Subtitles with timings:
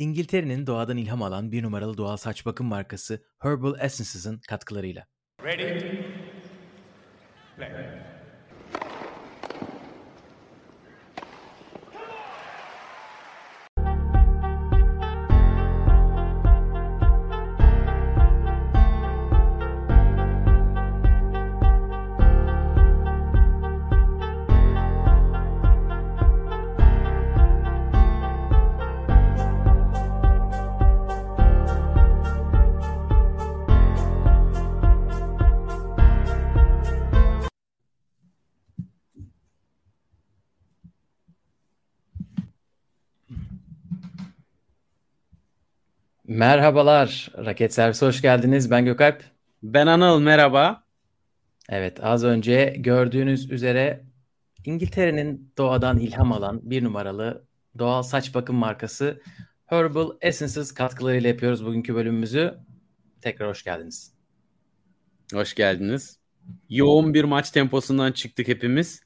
[0.00, 5.06] İngiltere'nin doğadan ilham alan bir numaralı doğal saç bakım markası Herbal Essences'ın katkılarıyla.
[5.44, 5.80] Ready?
[7.56, 8.09] Play.
[46.40, 48.70] Merhabalar, Raket Servisi hoş geldiniz.
[48.70, 49.22] Ben Gökalp.
[49.62, 50.84] Ben Anıl, merhaba.
[51.68, 54.04] Evet, az önce gördüğünüz üzere
[54.64, 57.44] İngiltere'nin doğadan ilham alan bir numaralı
[57.78, 59.22] doğal saç bakım markası
[59.66, 62.54] Herbal Essences katkılarıyla yapıyoruz bugünkü bölümümüzü.
[63.22, 64.14] Tekrar hoş geldiniz.
[65.32, 66.18] Hoş geldiniz.
[66.68, 69.02] Yoğun bir maç temposundan çıktık hepimiz.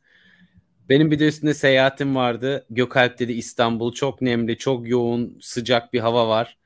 [0.89, 2.67] Benim bir de üstünde seyahatim vardı.
[2.71, 6.59] Gökalp dedi İstanbul çok nemli, çok yoğun, sıcak bir hava var.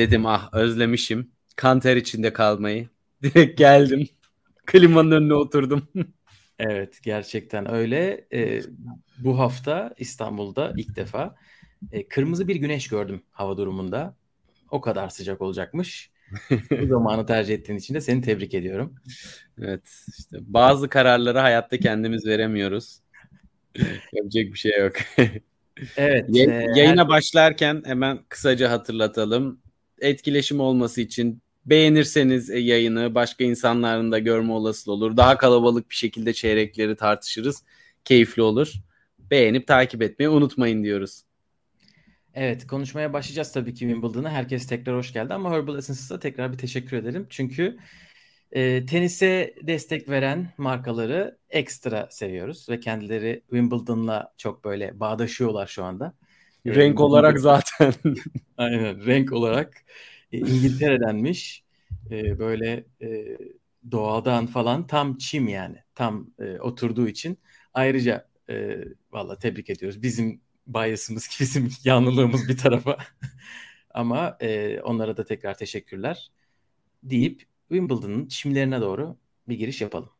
[0.00, 1.30] Dedim ah özlemişim.
[1.56, 2.88] Kanter içinde kalmayı.
[3.22, 4.08] Direkt geldim.
[4.66, 5.88] Klimanın önüne oturdum.
[6.58, 8.26] evet gerçekten öyle.
[8.32, 8.60] Ee,
[9.18, 11.34] bu hafta İstanbul'da ilk defa
[11.92, 14.16] e, kırmızı bir güneş gördüm hava durumunda.
[14.70, 16.10] O kadar sıcak olacakmış.
[16.50, 18.94] bu zamanı tercih ettiğin için de seni tebrik ediyorum.
[19.62, 23.00] Evet işte bazı kararları hayatta kendimiz veremiyoruz.
[24.12, 24.92] Yapacak bir şey yok.
[25.96, 26.24] evet.
[26.28, 29.60] Yay- e, yayına başlarken hemen kısaca hatırlatalım
[30.00, 35.16] etkileşim olması için beğenirseniz e, yayını başka insanların da görme olasılığı olur.
[35.16, 37.62] Daha kalabalık bir şekilde çeyrekleri tartışırız.
[38.04, 38.72] Keyifli olur.
[39.18, 41.22] Beğenip takip etmeyi unutmayın diyoruz.
[42.34, 44.30] Evet konuşmaya başlayacağız tabii ki Wimbledon'a.
[44.30, 47.26] Herkes tekrar hoş geldi ama Herbal Essence'a tekrar bir teşekkür edelim.
[47.30, 47.78] Çünkü
[48.52, 56.14] e, tenise destek veren markaları ekstra seviyoruz ve kendileri Wimbledon'la çok böyle bağdaşıyorlar şu anda.
[56.66, 57.94] Renk olarak zaten.
[58.56, 59.84] Aynen renk olarak
[60.32, 61.64] e, İngiltere'denmiş.
[62.10, 63.38] E, böyle e,
[63.90, 65.76] doğadan falan tam çim yani.
[65.94, 67.38] Tam e, oturduğu için.
[67.74, 70.02] Ayrıca e, valla tebrik ediyoruz.
[70.02, 72.96] Bizim bias'ımız, bizim yanlılığımız bir tarafa.
[73.94, 76.30] Ama e, onlara da tekrar teşekkürler
[77.02, 79.16] deyip Wimbledon'ın çimlerine doğru
[79.48, 80.10] bir giriş yapalım.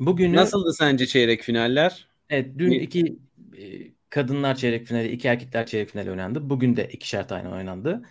[0.00, 2.08] Bugün nasıldı sence çeyrek finaller?
[2.30, 3.18] Evet, dün iki
[3.58, 6.50] e, kadınlar çeyrek finali, iki erkekler çeyrek finali oynandı.
[6.50, 8.02] Bugün de ikişer tane oynandı.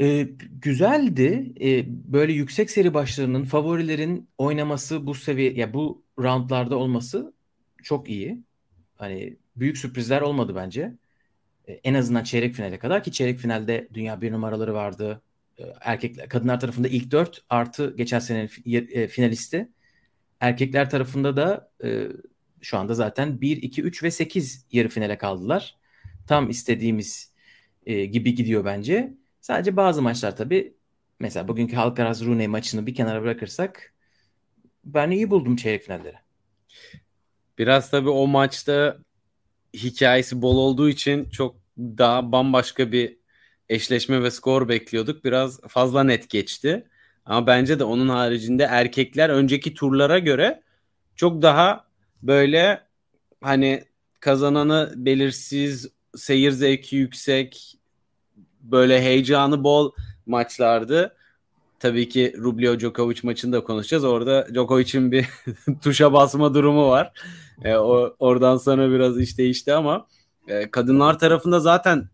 [0.00, 1.52] Ee, güzeldi.
[1.60, 7.32] Ee, böyle yüksek seri başlarının favorilerin oynaması bu seviye ya bu roundlarda olması
[7.82, 8.42] çok iyi.
[8.96, 10.92] Hani büyük sürprizler olmadı bence.
[11.68, 15.22] Ee, en azından çeyrek finale kadar ki çeyrek finalde dünya bir numaraları vardı.
[15.58, 18.50] Ee, erkekler kadınlar tarafında ilk dört artı geçen senenin
[18.92, 19.68] e, finalisti.
[20.40, 22.08] Erkekler tarafında da e,
[22.62, 25.76] şu anda zaten 1, 2, 3 ve 8 yarı finale kaldılar.
[26.26, 27.32] Tam istediğimiz
[27.86, 29.14] e, gibi gidiyor bence.
[29.40, 30.74] Sadece bazı maçlar tabii
[31.20, 33.94] mesela bugünkü Halkaraz Rune maçını bir kenara bırakırsak
[34.84, 36.16] ben iyi buldum çeyrek finalleri.
[37.58, 38.98] Biraz tabii o maçta
[39.74, 43.18] hikayesi bol olduğu için çok daha bambaşka bir
[43.68, 45.24] eşleşme ve skor bekliyorduk.
[45.24, 46.88] Biraz fazla net geçti.
[47.24, 50.62] Ama bence de onun haricinde erkekler önceki turlara göre
[51.16, 51.91] çok daha
[52.22, 52.80] böyle
[53.40, 53.84] hani
[54.20, 57.78] kazananı belirsiz, seyir zevki yüksek,
[58.60, 59.92] böyle heyecanı bol
[60.26, 61.16] maçlardı.
[61.78, 64.04] Tabii ki Rublev Djokovic maçını da konuşacağız.
[64.04, 65.26] Orada Djokovic'in bir
[65.82, 67.12] tuşa basma durumu var.
[67.64, 70.06] E, o, oradan sonra biraz iş değişti ama
[70.48, 72.08] e, kadınlar tarafında zaten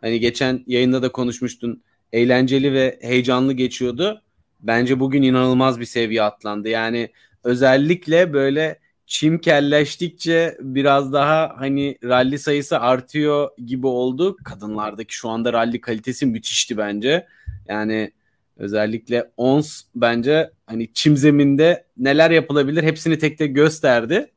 [0.00, 1.82] hani geçen yayında da konuşmuştun.
[2.12, 4.22] Eğlenceli ve heyecanlı geçiyordu.
[4.60, 6.68] Bence bugün inanılmaz bir seviye atlandı.
[6.68, 7.12] Yani
[7.44, 14.36] özellikle böyle çim kelleştikçe biraz daha hani rally sayısı artıyor gibi oldu.
[14.44, 17.26] Kadınlardaki şu anda rally kalitesi müthişti bence.
[17.68, 18.12] Yani
[18.56, 24.30] özellikle Ons bence hani çim zeminde neler yapılabilir hepsini tek tek gösterdi.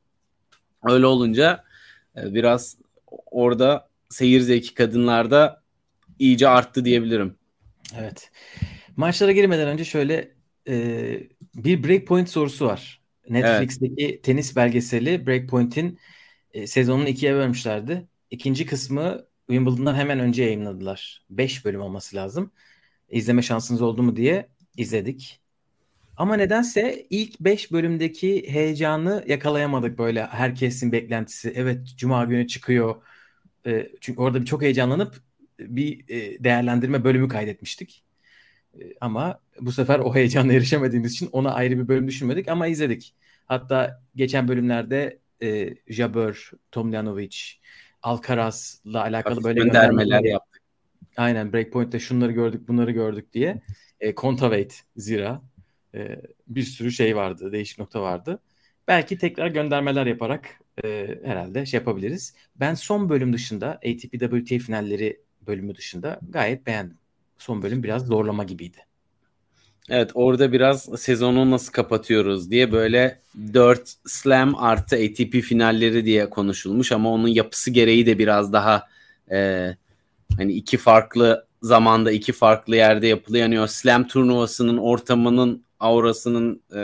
[0.84, 1.64] Öyle olunca
[2.18, 2.78] e, biraz
[3.32, 5.62] orada seyir zevki kadınlarda
[6.20, 7.36] iyice arttı diyebilirim.
[8.00, 8.32] Evet.
[8.96, 10.32] Maçlara girmeden önce şöyle
[10.68, 10.74] e,
[11.56, 13.01] bir breakpoint sorusu var.
[13.30, 14.24] Netflix'teki evet.
[14.24, 16.00] tenis belgeseli Breakpoint'in
[16.54, 18.08] e, sezonunu ikiye bölmüşlerdi.
[18.32, 21.26] İkinci kısmı Wimbledon'dan hemen önce yayınladılar.
[21.30, 22.52] Beş bölüm olması lazım.
[23.10, 24.48] İzleme şansınız oldu mu diye
[24.78, 25.42] izledik.
[26.18, 31.54] Ama nedense ilk beş bölümdeki heyecanı yakalayamadık böyle herkesin beklentisi.
[31.56, 32.96] Evet cuma günü çıkıyor.
[33.66, 35.16] E, çünkü orada bir çok heyecanlanıp
[35.60, 38.04] bir e, değerlendirme bölümü kaydetmiştik.
[39.02, 43.16] Ama bu sefer o heyecanla erişemediğimiz için ona ayrı bir bölüm düşünmedik ama izledik.
[43.46, 47.38] Hatta geçen bölümlerde e, Jabber, Tomljanovic,
[48.04, 50.62] Alcaraz'la alakalı Hafif böyle göndermeler yaptık.
[51.18, 53.62] Aynen Breakpoint'te şunları gördük bunları gördük diye.
[54.00, 55.42] E, Contavate zira
[55.96, 58.40] e, bir sürü şey vardı, değişik nokta vardı.
[58.88, 62.36] Belki tekrar göndermeler yaparak e, herhalde şey yapabiliriz.
[62.56, 67.01] Ben son bölüm dışında ATP WTA finalleri bölümü dışında gayet beğendim.
[67.42, 68.78] Son bölüm biraz zorlama gibiydi.
[69.90, 73.20] Evet orada biraz sezonu nasıl kapatıyoruz diye böyle
[73.54, 78.88] 4 slam artı ATP finalleri diye konuşulmuş ama onun yapısı gereği de biraz daha
[79.32, 79.70] e,
[80.38, 83.44] hani iki farklı zamanda iki farklı yerde yapılıyor.
[83.44, 86.78] Yani o slam turnuvasının ortamının aurasının e,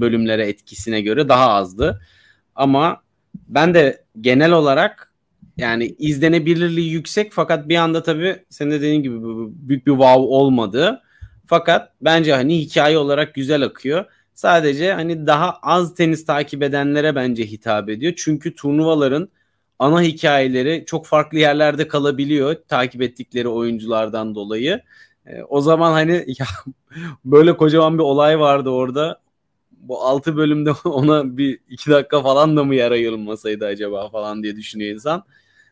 [0.00, 2.00] bölümlere etkisine göre daha azdı.
[2.54, 3.02] Ama
[3.48, 5.07] ben de genel olarak
[5.58, 9.16] yani izlenebilirliği yüksek fakat bir anda tabii senin de dediğin gibi
[9.68, 11.02] büyük bir wow olmadı.
[11.46, 14.04] Fakat bence hani hikaye olarak güzel akıyor.
[14.34, 18.12] Sadece hani daha az tenis takip edenlere bence hitap ediyor.
[18.16, 19.28] Çünkü turnuvaların
[19.78, 24.80] ana hikayeleri çok farklı yerlerde kalabiliyor takip ettikleri oyunculardan dolayı.
[25.26, 26.46] E, o zaman hani ya,
[27.24, 29.20] böyle kocaman bir olay vardı orada.
[29.70, 34.56] Bu 6 bölümde ona bir 2 dakika falan da mı yer ayrılmasaydı acaba falan diye
[34.56, 35.24] düşünüyor insan.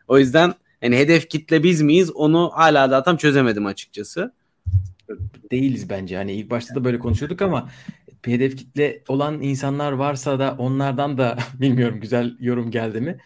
[0.09, 4.33] O yüzden hani hedef kitle biz miyiz onu hala da tam çözemedim açıkçası.
[5.51, 6.17] Değiliz bence.
[6.17, 7.71] Hani ilk başta da böyle konuşuyorduk ama
[8.25, 13.19] hedef kitle olan insanlar varsa da onlardan da bilmiyorum güzel yorum geldi mi?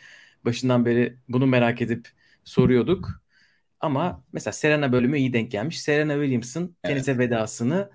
[0.45, 2.09] Başından beri bunu merak edip
[2.45, 3.23] soruyorduk.
[3.81, 5.83] Ama mesela Serena bölümü iyi denk gelmiş.
[5.83, 6.95] Serena Williams'ın evet.
[6.95, 7.91] tenise vedasını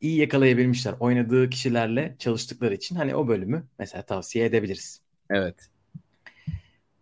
[0.00, 0.94] iyi yakalayabilmişler.
[1.00, 5.00] Oynadığı kişilerle çalıştıkları için hani o bölümü mesela tavsiye edebiliriz.
[5.30, 5.70] Evet.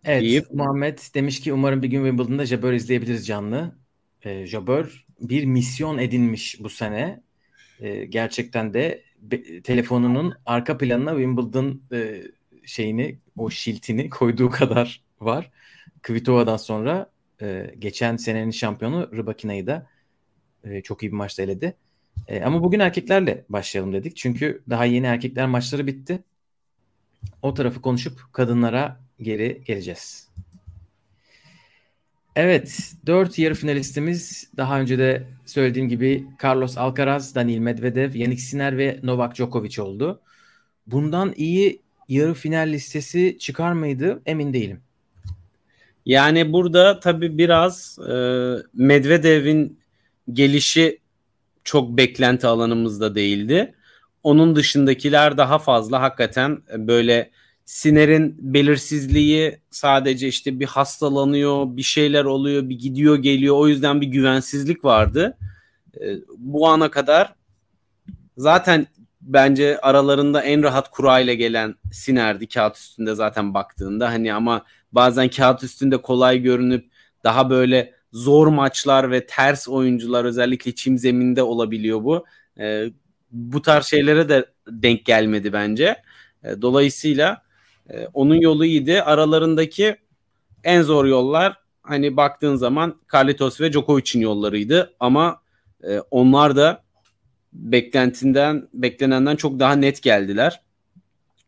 [0.05, 0.43] Evet İyi.
[0.53, 3.75] Muhammed demiş ki umarım bir gün Wimbledon'da Jabeur izleyebiliriz canlı.
[4.21, 7.23] E, Jabeur bir misyon edinmiş bu sene.
[7.79, 12.23] E, gerçekten de be, telefonunun arka planına Wimbledon e,
[12.65, 15.51] şeyini o şiltini koyduğu kadar var.
[16.01, 17.11] Kvitova'dan sonra
[17.41, 19.87] e, geçen senenin şampiyonu Rybakina'yı da
[20.63, 21.75] e, çok iyi bir maçta eledi.
[22.27, 24.17] E, ama bugün erkeklerle başlayalım dedik.
[24.17, 26.23] Çünkü daha yeni erkekler maçları bitti.
[27.41, 30.29] O tarafı konuşup kadınlara geri geleceğiz.
[32.35, 38.77] Evet, dört yarı finalistimiz daha önce de söylediğim gibi Carlos Alcaraz, Daniil Medvedev, Yannick Sinner
[38.77, 40.21] ve Novak Djokovic oldu.
[40.87, 44.81] Bundan iyi yarı final listesi çıkar mıydı emin değilim.
[46.05, 48.13] Yani burada tabii biraz e,
[48.73, 49.79] Medvedev'in
[50.33, 50.99] gelişi
[51.63, 53.73] çok beklenti alanımızda değildi.
[54.23, 57.31] Onun dışındakiler daha fazla hakikaten böyle
[57.69, 63.55] Siner'in belirsizliği sadece işte bir hastalanıyor, bir şeyler oluyor, bir gidiyor geliyor.
[63.55, 65.37] O yüzden bir güvensizlik vardı.
[66.01, 67.33] E, bu ana kadar
[68.37, 68.87] zaten
[69.21, 74.09] bence aralarında en rahat kura ile gelen Siner'di kağıt üstünde zaten baktığında.
[74.09, 76.91] Hani ama bazen kağıt üstünde kolay görünüp
[77.23, 82.25] daha böyle zor maçlar ve ters oyuncular özellikle çim zeminde olabiliyor bu.
[82.59, 82.89] E,
[83.31, 86.01] bu tarz şeylere de denk gelmedi bence.
[86.43, 87.48] E, dolayısıyla
[87.89, 89.01] e, onun yolu iyiydi.
[89.01, 89.95] Aralarındaki
[90.63, 95.41] en zor yollar hani baktığın zaman Carlitos ve Djokovic'in yollarıydı ama
[95.83, 96.83] e, onlar da
[97.53, 100.61] beklentinden beklenenden çok daha net geldiler.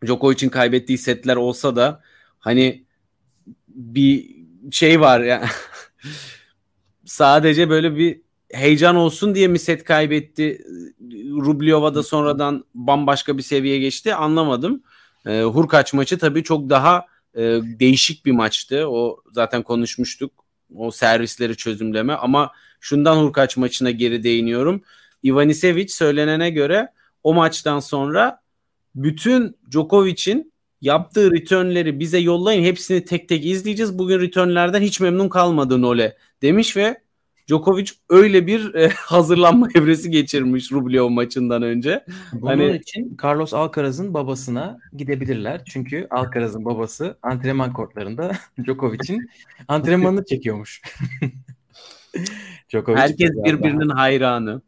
[0.05, 2.01] Djokovic'in kaybettiği setler olsa da
[2.39, 2.83] hani
[3.67, 4.35] bir
[4.71, 5.45] şey var ya
[7.05, 8.21] sadece böyle bir
[8.53, 10.65] heyecan olsun diye mi set kaybetti?
[11.21, 14.83] Rubliova da sonradan bambaşka bir seviyeye geçti anlamadım.
[15.27, 18.89] E, Hurkaç maçı tabii çok daha e, değişik bir maçtı.
[18.89, 20.31] O zaten konuşmuştuk.
[20.75, 24.81] O servisleri çözümleme ama şundan Hurkaç maçına geri değiniyorum.
[25.25, 26.87] Ivanisevic söylenene göre
[27.23, 28.41] o maçtan sonra
[28.95, 30.51] bütün Djokovic'in
[30.81, 32.63] yaptığı returnleri bize yollayın.
[32.63, 33.97] Hepsini tek tek izleyeceğiz.
[33.97, 37.01] Bugün returnlerden hiç memnun kalmadı Nole demiş ve
[37.47, 42.05] Djokovic öyle bir e, hazırlanma evresi geçirmiş Rublev maçından önce.
[42.33, 42.75] Bunun hani...
[42.77, 45.61] için Carlos Alcaraz'ın babasına gidebilirler.
[45.65, 48.31] Çünkü Alcaraz'ın babası antrenman kortlarında
[48.65, 49.29] Djokovic'in
[49.67, 50.81] antrenmanını çekiyormuş.
[52.69, 53.99] Djokovic Herkes birbirinin daha.
[53.99, 54.61] hayranı.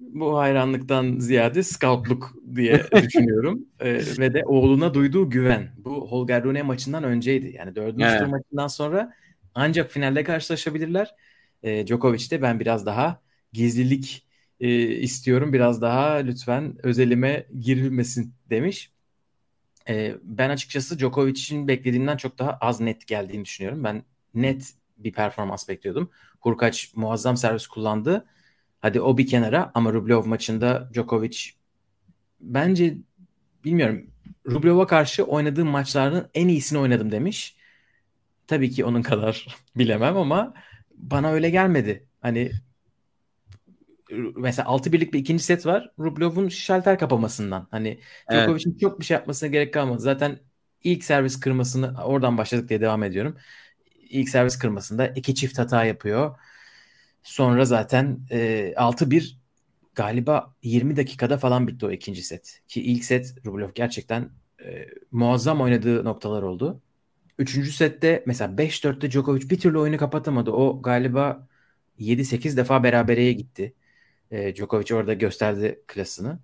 [0.00, 3.66] Bu hayranlıktan ziyade scoutluk diye düşünüyorum.
[3.80, 5.70] ee, ve de oğluna duyduğu güven.
[5.78, 7.54] Bu Holger Rune maçından önceydi.
[7.58, 8.28] Yani dördüncü evet.
[8.28, 9.12] maçından sonra
[9.54, 11.14] ancak finalde karşılaşabilirler.
[11.62, 13.22] E, Djokovic de ben biraz daha
[13.52, 14.26] gizlilik
[14.60, 15.52] e, istiyorum.
[15.52, 18.92] Biraz daha lütfen özelime girilmesin demiş.
[19.88, 23.84] E, ben açıkçası Djokovic'in beklediğimden çok daha az net geldiğini düşünüyorum.
[23.84, 26.10] Ben net bir performans bekliyordum.
[26.40, 28.26] Hurkaç muazzam servis kullandı.
[28.80, 31.38] Hadi o bir kenara ama Rublev maçında Djokovic
[32.40, 32.96] bence
[33.64, 34.10] bilmiyorum
[34.46, 37.56] Rublev'a karşı oynadığım maçların en iyisini oynadım demiş.
[38.46, 39.46] Tabii ki onun kadar
[39.76, 40.54] bilemem ama
[40.98, 42.06] bana öyle gelmedi.
[42.20, 42.52] Hani
[44.36, 45.90] mesela 6 birlik bir ikinci set var.
[45.98, 47.68] Rublev'un şalter kapamasından.
[47.70, 48.42] Hani evet.
[48.42, 50.00] Djokovic'in çok bir şey yapmasına gerek kalmadı.
[50.00, 50.38] Zaten
[50.84, 53.36] ilk servis kırmasını oradan başladık diye devam ediyorum.
[54.10, 56.38] İlk servis kırmasında iki çift hata yapıyor.
[57.22, 59.38] Sonra zaten e, 6-1
[59.94, 62.60] galiba 20 dakikada falan bitti o ikinci set.
[62.68, 64.30] Ki ilk set Rublev gerçekten
[64.64, 66.82] e, muazzam oynadığı noktalar oldu.
[67.38, 70.50] Üçüncü sette mesela 5-4'te Djokovic bir türlü oyunu kapatamadı.
[70.50, 71.48] O galiba
[71.98, 73.74] 7-8 defa berabereye gitti.
[74.30, 76.38] E, Djokovic orada gösterdi klasını.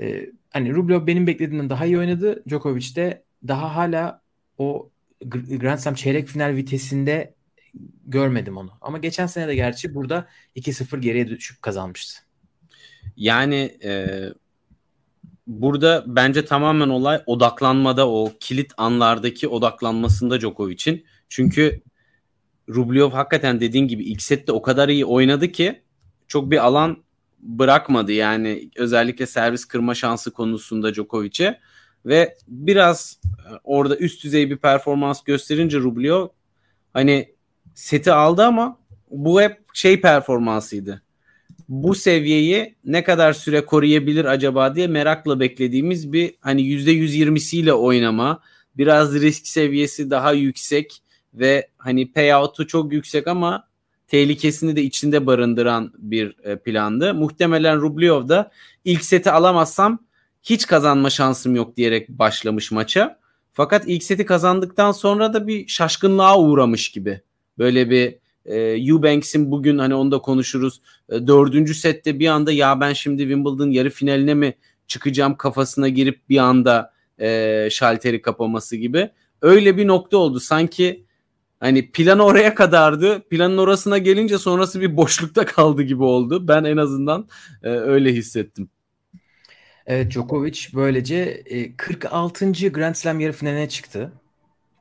[0.00, 2.42] E, hani Rublev benim beklediğimden daha iyi oynadı.
[2.48, 4.22] Djokovic de daha hala
[4.58, 4.90] o
[5.24, 7.34] Grand Slam çeyrek final vitesinde
[8.06, 8.70] görmedim onu.
[8.80, 12.22] Ama geçen sene de gerçi burada 2-0 geriye düşüp kazanmıştı.
[13.16, 14.18] Yani e,
[15.46, 21.04] burada bence tamamen olay odaklanmada o kilit anlardaki odaklanmasında Djokovic'in.
[21.28, 21.82] Çünkü
[22.68, 25.82] Rublev hakikaten dediğin gibi ilk sette o kadar iyi oynadı ki
[26.28, 27.04] çok bir alan
[27.38, 31.60] bırakmadı yani özellikle servis kırma şansı konusunda Djokovic'e
[32.06, 36.26] ve biraz e, orada üst düzey bir performans gösterince Rublev
[36.92, 37.34] hani
[37.74, 38.78] seti aldı ama
[39.10, 41.02] bu hep şey performansıydı.
[41.68, 48.40] Bu seviyeyi ne kadar süre koruyabilir acaba diye merakla beklediğimiz bir hani %120'siyle oynama,
[48.76, 51.02] biraz risk seviyesi daha yüksek
[51.34, 53.68] ve hani payout'u çok yüksek ama
[54.08, 57.14] tehlikesini de içinde barındıran bir e, plandı.
[57.14, 58.50] Muhtemelen Rublev da
[58.84, 59.98] ilk seti alamazsam
[60.42, 63.18] hiç kazanma şansım yok diyerek başlamış maça.
[63.52, 67.20] Fakat ilk seti kazandıktan sonra da bir şaşkınlığa uğramış gibi.
[67.58, 68.14] Böyle bir
[68.46, 70.80] e, Eubanks'in bugün hani onu da konuşuruz.
[71.08, 74.54] E, dördüncü sette bir anda ya ben şimdi Wimbledon yarı finaline mi
[74.86, 79.10] çıkacağım kafasına girip bir anda e, şalteri kapaması gibi.
[79.42, 80.40] Öyle bir nokta oldu.
[80.40, 81.04] Sanki
[81.60, 83.22] hani plan oraya kadardı.
[83.28, 86.48] Planın orasına gelince sonrası bir boşlukta kaldı gibi oldu.
[86.48, 87.28] Ben en azından
[87.62, 88.68] e, öyle hissettim.
[89.86, 91.44] Evet Djokovic böylece
[91.76, 92.44] 46.
[92.44, 94.12] E, Grand Slam yarı finaline çıktı.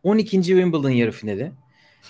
[0.03, 0.43] 12.
[0.43, 1.51] Wimbledon yarı finali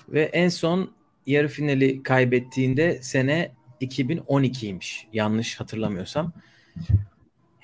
[0.09, 0.91] ve en son
[1.27, 3.51] yarı finali kaybettiğinde sene
[3.81, 5.07] 2012'ymiş.
[5.13, 6.33] Yanlış hatırlamıyorsam.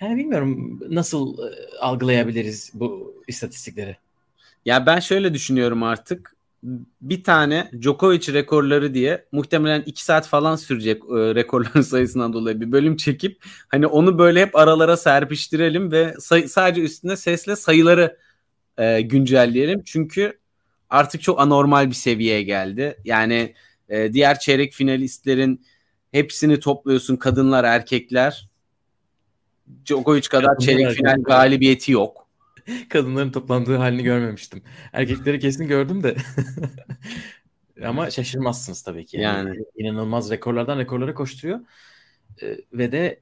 [0.01, 3.97] Yani bilmiyorum nasıl e, algılayabiliriz bu istatistikleri.
[4.65, 6.35] Ya ben şöyle düşünüyorum artık
[7.01, 12.71] bir tane Djokovic rekorları diye muhtemelen 2 saat falan sürecek e, rekorların sayısından dolayı bir
[12.71, 18.17] bölüm çekip hani onu böyle hep aralara serpiştirelim ve say- sadece üstünde sesle sayıları
[18.77, 19.81] e, güncelleyelim.
[19.85, 20.40] Çünkü
[20.91, 22.98] artık çok anormal bir seviyeye geldi.
[23.05, 23.53] Yani
[23.89, 25.65] e, diğer çeyrek finalistlerin
[26.12, 28.50] hepsini topluyorsun kadınlar erkekler.
[29.86, 32.27] Djokovic kadar çeyrek final galibiyeti yok.
[32.89, 34.63] Kadınların toplandığı halini görmemiştim.
[34.93, 36.15] Erkekleri kesin gördüm de.
[37.86, 39.17] Ama şaşırmazsınız tabii ki.
[39.17, 39.63] Yani, yani.
[39.77, 41.60] inanılmaz rekorlardan rekorlara koşturuyor.
[42.41, 43.19] Ee, ve de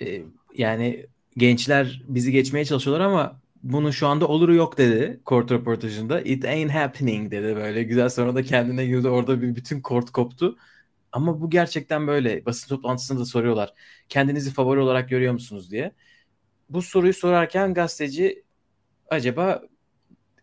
[0.00, 0.22] e,
[0.56, 6.20] yani gençler bizi geçmeye çalışıyorlar ama bunun şu anda oluru yok dedi kort röportajında.
[6.20, 7.82] It ain't happening dedi böyle.
[7.82, 10.56] Güzel sonra da kendine girdi orada bir bütün kort koptu.
[11.12, 12.46] Ama bu gerçekten böyle.
[12.46, 13.74] Basın toplantısında da soruyorlar.
[14.08, 15.92] Kendinizi favori olarak görüyor musunuz diye.
[16.70, 18.44] Bu soruyu sorarken gazeteci
[19.10, 19.62] acaba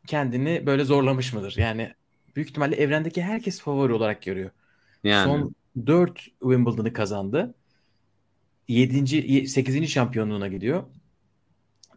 [0.07, 1.55] kendini böyle zorlamış mıdır?
[1.57, 1.93] Yani
[2.35, 4.51] büyük ihtimalle evrendeki herkes favori olarak görüyor.
[5.03, 5.25] Yani.
[5.25, 5.55] Son
[5.85, 7.55] 4 Wimbledon'ı kazandı.
[8.67, 9.47] 7.
[9.47, 9.87] 8.
[9.87, 10.83] şampiyonluğuna gidiyor.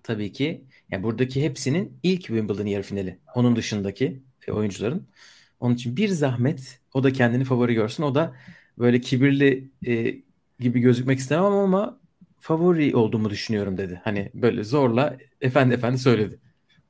[0.02, 3.18] Tabii ki yani buradaki hepsinin ilk Wimbledon yarı finali.
[3.34, 5.08] Onun dışındaki e, oyuncuların.
[5.60, 8.02] Onun için bir zahmet o da kendini favori görsün.
[8.02, 8.34] O da
[8.78, 10.16] böyle kibirli e,
[10.60, 12.00] gibi gözükmek istemem ama
[12.40, 14.00] favori olduğumu düşünüyorum dedi.
[14.04, 16.38] Hani böyle zorla efendi efendi söyledi.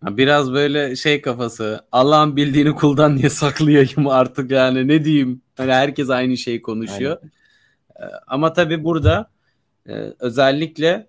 [0.02, 1.86] Biraz böyle şey kafası.
[1.92, 5.42] Allah'ın bildiğini kuldan niye saklayayım artık yani ne diyeyim.
[5.56, 7.16] Hani herkes aynı şeyi konuşuyor.
[7.20, 8.12] Aynen.
[8.12, 9.30] Ee, ama tabii burada
[9.88, 11.06] e, özellikle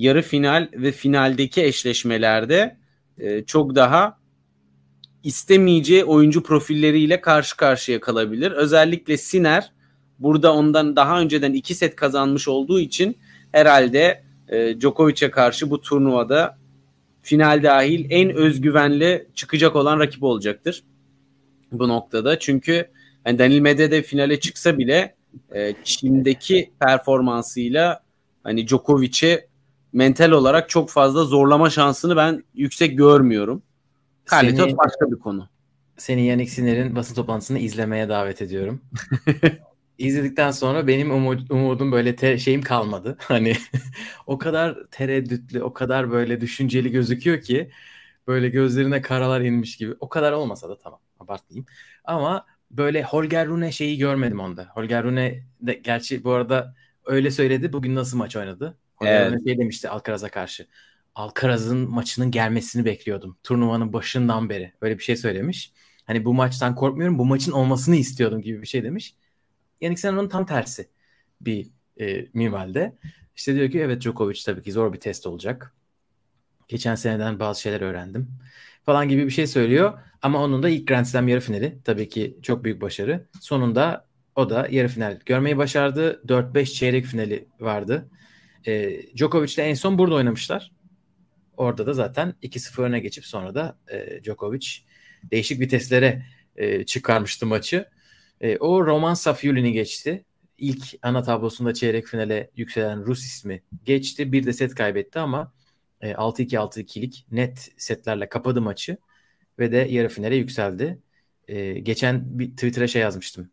[0.00, 2.76] yarı final ve finaldeki eşleşmelerde
[3.18, 4.18] e, çok daha
[5.24, 8.52] istemeyeceği oyuncu profilleriyle karşı karşıya kalabilir.
[8.52, 9.72] Özellikle Siner
[10.18, 13.16] burada ondan daha önceden iki set kazanmış olduğu için
[13.52, 16.58] herhalde e, Djokovic'e karşı bu turnuvada
[17.22, 20.84] final dahil en özgüvenli çıkacak olan rakip olacaktır
[21.72, 22.38] bu noktada.
[22.38, 22.90] Çünkü
[23.26, 25.14] yani Daniel Medvedev finale çıksa bile
[25.54, 28.00] e, Çin'deki performansıyla
[28.42, 29.49] hani Djokovic'i
[29.92, 33.62] mental olarak çok fazla zorlama şansını ben yüksek görmüyorum.
[34.30, 35.48] Carlitos başka bir konu.
[35.96, 38.80] seni Yannick Sinner'in basın toplantısını izlemeye davet ediyorum.
[39.98, 43.16] İzledikten sonra benim umud, umudum böyle te, şeyim kalmadı.
[43.22, 43.56] Hani
[44.26, 47.70] o kadar tereddütlü, o kadar böyle düşünceli gözüküyor ki
[48.26, 49.94] böyle gözlerine karalar inmiş gibi.
[50.00, 51.66] O kadar olmasa da tamam abartmayayım.
[52.04, 54.68] Ama böyle Holger Rune şeyi görmedim onda.
[54.74, 57.72] Holger Rune de gerçi bu arada öyle söyledi.
[57.72, 58.78] Bugün nasıl maç oynadı?
[59.00, 59.44] Holger evet.
[59.44, 60.66] Şey demişti Alcaraz'a karşı.
[61.14, 63.36] Alcaraz'ın maçının gelmesini bekliyordum.
[63.42, 64.72] Turnuvanın başından beri.
[64.80, 65.72] Öyle bir şey söylemiş.
[66.04, 67.18] Hani bu maçtan korkmuyorum.
[67.18, 69.14] Bu maçın olmasını istiyordum gibi bir şey demiş.
[69.80, 70.88] Yannick Sinner'ın tam tersi
[71.40, 72.96] bir e, minvalde.
[73.36, 75.74] İşte diyor ki evet Djokovic tabii ki zor bir test olacak.
[76.68, 78.28] Geçen seneden bazı şeyler öğrendim
[78.86, 79.98] falan gibi bir şey söylüyor.
[80.22, 83.26] Ama onun da ilk Grand Slam yarı finali tabii ki çok büyük başarı.
[83.40, 86.22] Sonunda o da yarı final görmeyi başardı.
[86.26, 88.08] 4-5 çeyrek finali vardı.
[88.66, 90.72] E, Djokovic ile en son burada oynamışlar.
[91.56, 94.68] Orada da zaten 2-0 öne geçip sonra da e, Djokovic
[95.30, 96.22] değişik viteslere
[96.56, 97.88] e, çıkarmıştı maçı.
[98.40, 100.24] E, o Roman Safiulin'i geçti.
[100.58, 104.32] İlk ana tablosunda çeyrek finale yükselen Rus ismi geçti.
[104.32, 105.52] Bir de set kaybetti ama
[106.00, 108.96] e, 6-2-6-2'lik net setlerle kapadı maçı
[109.58, 110.98] ve de yarı finale yükseldi.
[111.48, 113.50] E, geçen bir Twitter'a şey yazmıştım.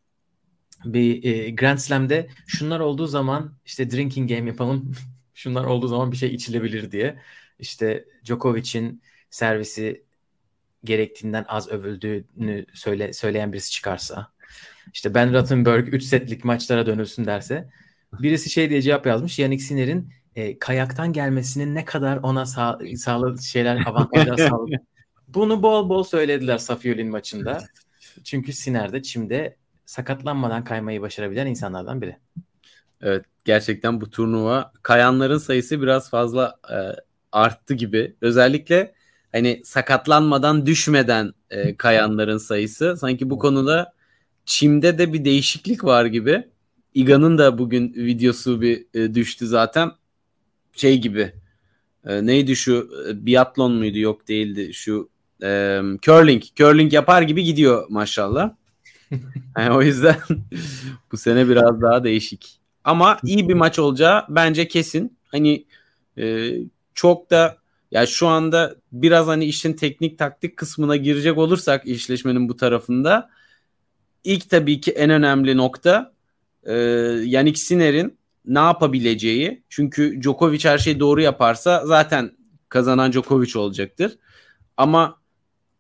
[0.86, 4.92] Bir e, Grand Slam'de şunlar olduğu zaman işte drinking game yapalım.
[5.34, 7.20] şunlar olduğu zaman bir şey içilebilir diye.
[7.60, 10.04] İşte Djokovic'in servisi
[10.84, 14.32] gerektiğinden az övüldüğünü söyle, söyleyen birisi çıkarsa
[14.94, 17.70] işte Ben Rothenberg 3 setlik maçlara dönülsün derse
[18.14, 19.40] birisi şey diye cevap yazmış.
[19.40, 24.76] Yannick Sinner'in e, kayaktan gelmesinin ne kadar ona sağ, sağladığı şeyler avantajlar sağladı.
[25.28, 27.64] Bunu bol bol söylediler Safiolin maçında.
[28.24, 29.56] Çünkü Sinner de çimde
[29.88, 32.18] sakatlanmadan kaymayı başarabilen insanlardan biri.
[33.02, 36.78] Evet gerçekten bu turnuva kayanların sayısı biraz fazla e,
[37.32, 38.16] arttı gibi.
[38.22, 38.94] Özellikle
[39.32, 43.94] hani sakatlanmadan düşmeden e, kayanların sayısı sanki bu konuda
[44.46, 46.48] çimde de bir değişiklik var gibi.
[46.94, 49.92] Iga'nın da bugün videosu bir e, düştü zaten.
[50.74, 51.34] Şey gibi.
[52.06, 53.98] E, neydi şu e, biatlon muydu?
[53.98, 54.74] Yok değildi.
[54.74, 55.10] Şu
[55.44, 56.44] e, curling.
[56.56, 58.56] Curling yapar gibi gidiyor maşallah.
[59.58, 60.18] yani o yüzden
[61.12, 62.60] bu sene biraz daha değişik.
[62.84, 65.18] Ama iyi bir maç olacağı bence kesin.
[65.26, 65.66] Hani
[66.18, 66.54] e,
[66.94, 67.58] çok da
[67.92, 73.30] ya şu anda biraz hani işin teknik taktik kısmına girecek olursak işleşmenin bu tarafında
[74.24, 76.14] ilk tabii ki en önemli nokta
[76.64, 76.74] e,
[77.26, 79.64] Yannick Sinner'in ne yapabileceği.
[79.70, 82.32] Çünkü Djokovic her şeyi doğru yaparsa zaten
[82.70, 84.18] kazanan Djokovic olacaktır.
[84.78, 85.20] Ama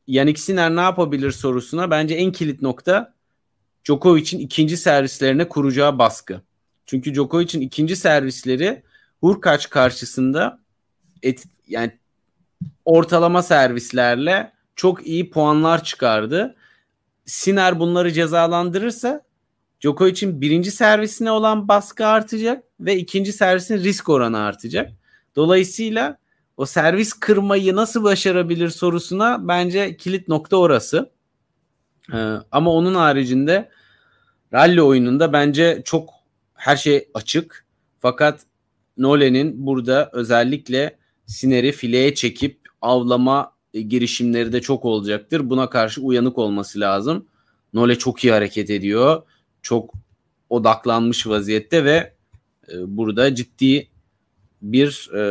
[0.07, 3.16] Yannick Sinner ne yapabilir sorusuna bence en kilit nokta
[3.87, 6.41] Djokovic'in ikinci servislerine kuracağı baskı.
[6.85, 8.83] Çünkü Djokovic'in ikinci servisleri
[9.19, 10.59] Hurkaç karşısında
[11.23, 11.91] et, yani
[12.85, 16.55] ortalama servislerle çok iyi puanlar çıkardı.
[17.25, 19.21] Siner bunları cezalandırırsa
[19.81, 24.91] Djokovic'in birinci servisine olan baskı artacak ve ikinci servisin risk oranı artacak.
[25.35, 26.17] Dolayısıyla
[26.57, 31.11] o servis kırmayı nasıl başarabilir sorusuna bence kilit nokta orası.
[32.13, 33.69] Ee, ama onun haricinde
[34.53, 36.09] rally oyununda bence çok
[36.53, 37.65] her şey açık.
[37.99, 38.39] Fakat
[38.97, 45.49] Nolan'in burada özellikle Siner'i fileye çekip avlama e, girişimleri de çok olacaktır.
[45.49, 47.25] Buna karşı uyanık olması lazım.
[47.73, 49.23] Nole çok iyi hareket ediyor.
[49.61, 49.93] Çok
[50.49, 52.13] odaklanmış vaziyette ve
[52.71, 53.87] e, burada ciddi
[54.61, 55.21] bir e,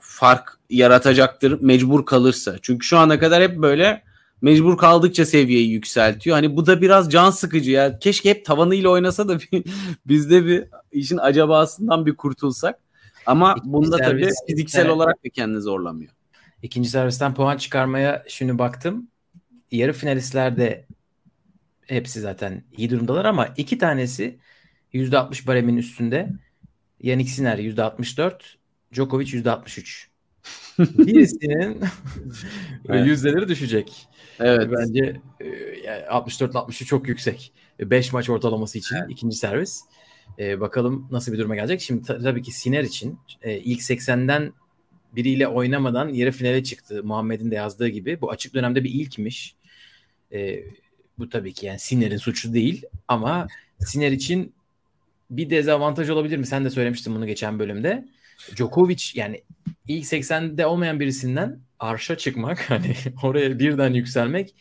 [0.00, 2.56] fark yaratacaktır mecbur kalırsa.
[2.62, 4.02] Çünkü şu ana kadar hep böyle
[4.42, 6.36] mecbur kaldıkça seviyeyi yükseltiyor.
[6.36, 7.98] Hani bu da biraz can sıkıcı ya.
[7.98, 9.64] Keşke hep tavanıyla oynasa da bir,
[10.06, 12.78] biz de bir işin acabasından bir kurtulsak.
[13.26, 16.12] Ama İkinci bunda tabii fiziksel olarak da kendini zorlamıyor.
[16.62, 19.08] İkinci servisten puan çıkarmaya şimdi baktım.
[19.70, 20.86] Yarı finalistlerde
[21.86, 24.38] hepsi zaten iyi durumdalar ama iki tanesi
[24.94, 26.30] %60 baremin üstünde.
[27.00, 28.32] Yannick Sinner %64,
[28.92, 30.06] Djokovic %63.
[30.78, 31.80] Birisinin
[32.88, 33.06] evet.
[33.06, 34.08] yüzdeleri düşecek.
[34.40, 34.70] Evet.
[34.78, 35.46] Bence e,
[35.84, 37.52] yani 64-63 çok yüksek.
[37.80, 39.10] 5 maç ortalaması için evet.
[39.10, 39.80] ikinci servis.
[40.38, 41.80] Ee, bakalım nasıl bir duruma gelecek.
[41.80, 44.52] Şimdi tabii ki Sinner için e, ilk 80'den
[45.12, 47.04] biriyle oynamadan yarı finale çıktı.
[47.04, 48.20] Muhammed'in de yazdığı gibi.
[48.20, 49.56] Bu açık dönemde bir ilkmiş.
[50.32, 50.64] E,
[51.18, 53.46] bu tabii ki yani Sinner'in suçu değil ama
[53.80, 54.52] Sinner için
[55.30, 56.46] bir dezavantaj olabilir mi?
[56.46, 58.08] Sen de söylemiştin bunu geçen bölümde.
[58.56, 59.42] Djokovic yani
[59.88, 64.54] ilk 80'de olmayan birisinden arşa çıkmak hani oraya birden yükselmek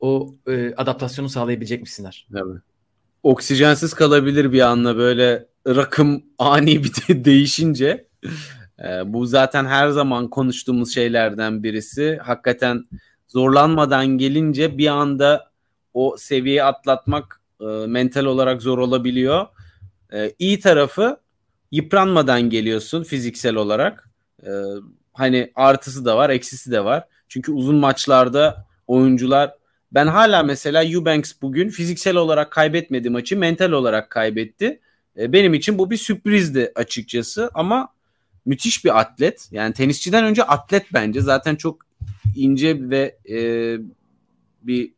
[0.00, 2.26] o e, adaptasyonu sağlayabilecek misinler?
[2.32, 2.58] Tabii.
[3.22, 8.06] Oksijensiz kalabilir bir anda böyle rakım ani bir değişince
[8.84, 12.18] e, bu zaten her zaman konuştuğumuz şeylerden birisi.
[12.22, 12.84] Hakikaten
[13.28, 15.50] zorlanmadan gelince bir anda
[15.94, 19.46] o seviyeyi atlatmak e, mental olarak zor olabiliyor.
[20.12, 21.20] E, iyi tarafı
[21.72, 24.10] yıpranmadan geliyorsun fiziksel olarak.
[24.42, 24.50] E,
[25.12, 27.04] hani artısı da var, eksisi de var.
[27.28, 29.54] Çünkü uzun maçlarda oyuncular
[29.92, 34.80] ben hala mesela Eubanks bugün fiziksel olarak kaybetmedi maçı, mental olarak kaybetti.
[35.18, 37.88] E, benim için bu bir sürprizdi açıkçası ama
[38.46, 39.48] müthiş bir atlet.
[39.50, 41.20] Yani tenisçiden önce atlet bence.
[41.20, 41.86] Zaten çok
[42.36, 43.38] ince ve e,
[44.62, 44.92] bir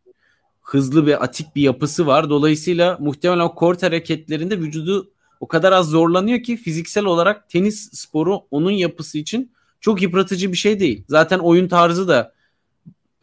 [0.61, 2.31] hızlı ve atik bir yapısı var.
[2.31, 8.71] Dolayısıyla muhtemelen kort hareketlerinde vücudu o kadar az zorlanıyor ki fiziksel olarak tenis sporu onun
[8.71, 11.05] yapısı için çok yıpratıcı bir şey değil.
[11.09, 12.35] Zaten oyun tarzı da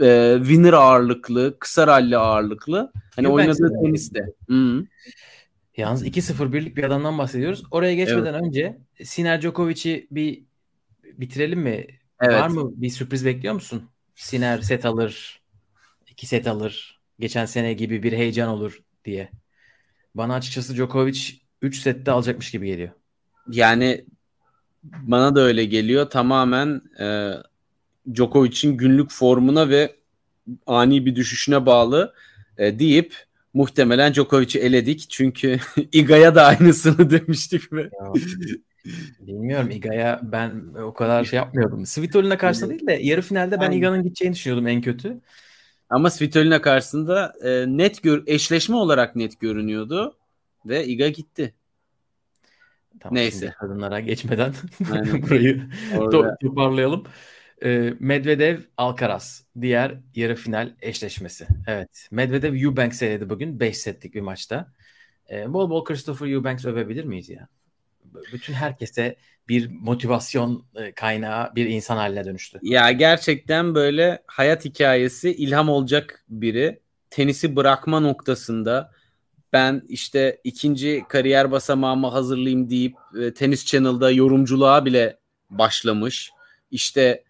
[0.02, 2.92] e, winner ağırlıklı, kısa ralli ağırlıklı.
[3.16, 4.34] Hani oynadığı tenis de.
[4.48, 4.86] Hı-hı.
[5.78, 7.64] Yalnız 2-0 birlik bir adamdan bahsediyoruz.
[7.72, 8.44] Oraya geçmeden evet.
[8.46, 10.44] önce Siner Djokovic'i bir
[11.04, 11.88] bitirelim mi?
[12.22, 12.42] Evet.
[12.42, 13.90] Var mı bir sürpriz bekliyor musun?
[14.16, 15.42] Siner set alır,
[16.08, 19.32] iki set alır, geçen sene gibi bir heyecan olur diye.
[20.16, 22.90] Bana açıkçası Djokovic 3 sette alacakmış gibi geliyor.
[23.52, 24.06] Yani
[24.84, 26.10] bana da öyle geliyor.
[26.10, 27.32] Tamamen e,
[28.14, 29.96] Djokovic'in günlük formuna ve
[30.68, 32.14] ani bir düşüşüne bağlı
[32.58, 33.16] e, deyip
[33.54, 35.10] muhtemelen Djokovic'i eledik.
[35.10, 35.60] Çünkü
[35.92, 37.90] Iga'ya da aynısını demiştik ve
[39.20, 41.86] Bilmiyorum Iga'ya ben o kadar şey yapmıyordum.
[41.86, 45.18] Svitolin'e karşı değil de yarı finalde ben Iga'nın gideceğini düşünüyordum en kötü.
[45.90, 50.18] Ama Svitolin'e karşısında e, net gör eşleşme olarak net görünüyordu
[50.70, 51.54] ve Iga gitti.
[53.00, 53.54] Tamam, Neyse.
[53.60, 54.54] Kadınlara geçmeden
[55.22, 57.04] burayı to- toparlayalım.
[57.64, 61.48] E, Medvedev Alcaraz diğer yarı final eşleşmesi.
[61.68, 62.08] Evet.
[62.12, 64.74] Medvedev Eubanks eledi bugün 5 setlik bir maçta.
[65.32, 67.48] E, bol bol Christopher Eubanks övebilir miyiz ya?
[68.34, 69.16] Bütün herkese
[69.50, 72.60] bir motivasyon e, kaynağı bir insan haline dönüştü.
[72.62, 76.80] Ya gerçekten böyle hayat hikayesi ilham olacak biri.
[77.10, 78.92] Tenisi bırakma noktasında
[79.54, 85.18] ben işte ikinci kariyer basamağımı hazırlayayım deyip e, Tenis Channel'da yorumculuğa bile
[85.50, 86.32] başlamış.
[86.72, 87.24] İşte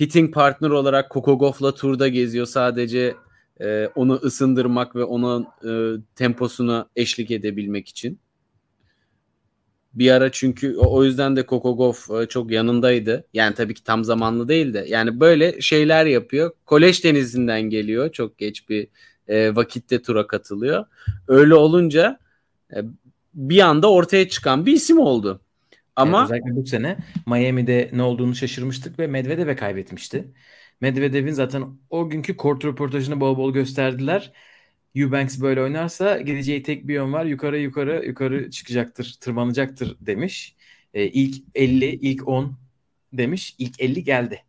[0.00, 3.14] hitting partner olarak Coco Gauff'la turda geziyor sadece
[3.60, 8.20] e, onu ısındırmak ve onun e, temposuna eşlik edebilmek için.
[9.94, 13.26] Bir ara çünkü o yüzden de Coco Gauff e, çok yanındaydı.
[13.34, 14.84] Yani tabii ki tam zamanlı değil de.
[14.88, 16.52] Yani böyle şeyler yapıyor.
[16.66, 18.12] Kolej denizinden geliyor.
[18.12, 18.88] Çok geç bir
[19.30, 20.84] e, vakitte tura katılıyor.
[21.28, 22.18] Öyle olunca
[22.72, 22.76] e,
[23.34, 25.40] bir anda ortaya çıkan bir isim oldu.
[25.96, 30.24] Ama evet, özellikle bu sene Miami'de ne olduğunu şaşırmıştık ve Medvedev'e kaybetmişti.
[30.80, 34.32] Medvedev'in zaten o günkü kort röportajını bol bol gösterdiler.
[34.94, 37.24] Eubanks böyle oynarsa gideceği tek bir yön var.
[37.24, 40.56] Yukarı yukarı yukarı çıkacaktır, tırmanacaktır demiş.
[40.94, 42.56] E, ilk 50, ilk 10
[43.12, 43.54] demiş.
[43.58, 44.42] İlk 50 geldi.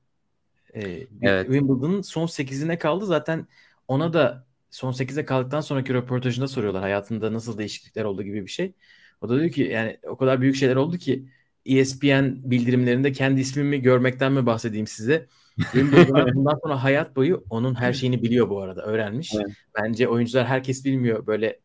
[0.74, 0.82] E,
[1.22, 1.46] evet.
[1.46, 3.06] Wimbledon'ın son 8'ine kaldı.
[3.06, 3.48] Zaten
[3.88, 8.73] ona da son 8'e kaldıktan sonraki röportajında soruyorlar hayatında nasıl değişiklikler oldu gibi bir şey.
[9.21, 11.25] O da diyor ki yani o kadar büyük şeyler oldu ki
[11.65, 15.27] ESPN bildirimlerinde kendi ismimi görmekten mi bahsedeyim size?
[16.36, 19.34] bundan sonra hayat boyu onun her şeyini biliyor bu arada öğrenmiş.
[19.36, 19.47] Evet.
[19.79, 21.60] Bence oyuncular herkes bilmiyor böyle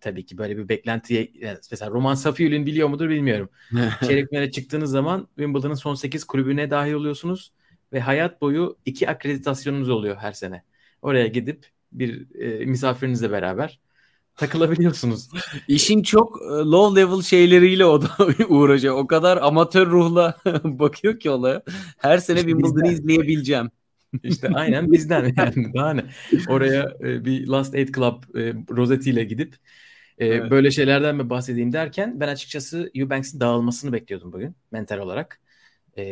[0.00, 3.48] tabii ki böyle bir beklentiye yani mesela Roman Safiyul'in biliyor mudur bilmiyorum.
[4.06, 7.52] Çeyrek finale çıktığınız zaman Wimbledon'ın son 8 kulübüne dahil oluyorsunuz
[7.92, 10.62] ve hayat boyu iki akreditasyonunuz oluyor her sene.
[11.02, 13.80] Oraya gidip bir e, misafirinizle beraber
[14.36, 15.28] takılabiliyorsunuz.
[15.68, 18.08] İşin çok e, low level şeyleriyle o da
[18.48, 18.96] uğraşıyor.
[18.96, 21.62] O kadar amatör ruhla bakıyor ki olaya.
[21.98, 23.70] Her sene işte Wimbledon'ı izleyebileceğim.
[24.22, 26.04] İşte aynen bizden yani daha ne.
[26.48, 29.56] Oraya e, bir Last Eight Club e, rozetiyle gidip
[30.18, 30.50] e, evet.
[30.50, 35.40] böyle şeylerden mi bahsedeyim derken ben açıkçası Eubanks'in dağılmasını bekliyordum bugün mental olarak.
[35.98, 36.02] E,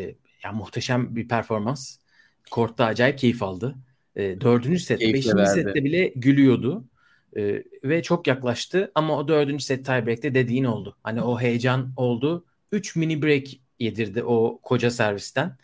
[0.44, 1.96] ya muhteşem bir performans.
[2.50, 3.74] Kort'ta acayip keyif aldı.
[4.18, 5.50] E, dördüncü set, Keyifle beşinci verdi.
[5.50, 6.84] sette bile gülüyordu.
[7.36, 10.96] E, ve çok yaklaştı ama o dördüncü set tiebreak'te dediğin oldu.
[11.02, 12.44] Hani o heyecan oldu.
[12.72, 13.46] Üç mini break
[13.78, 15.56] yedirdi o koca servisten.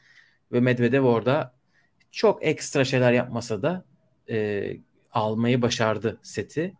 [0.52, 1.54] Ve Medvedev orada
[2.10, 3.84] çok ekstra şeyler yapmasa da
[4.30, 4.70] e,
[5.12, 6.74] almayı başardı seti.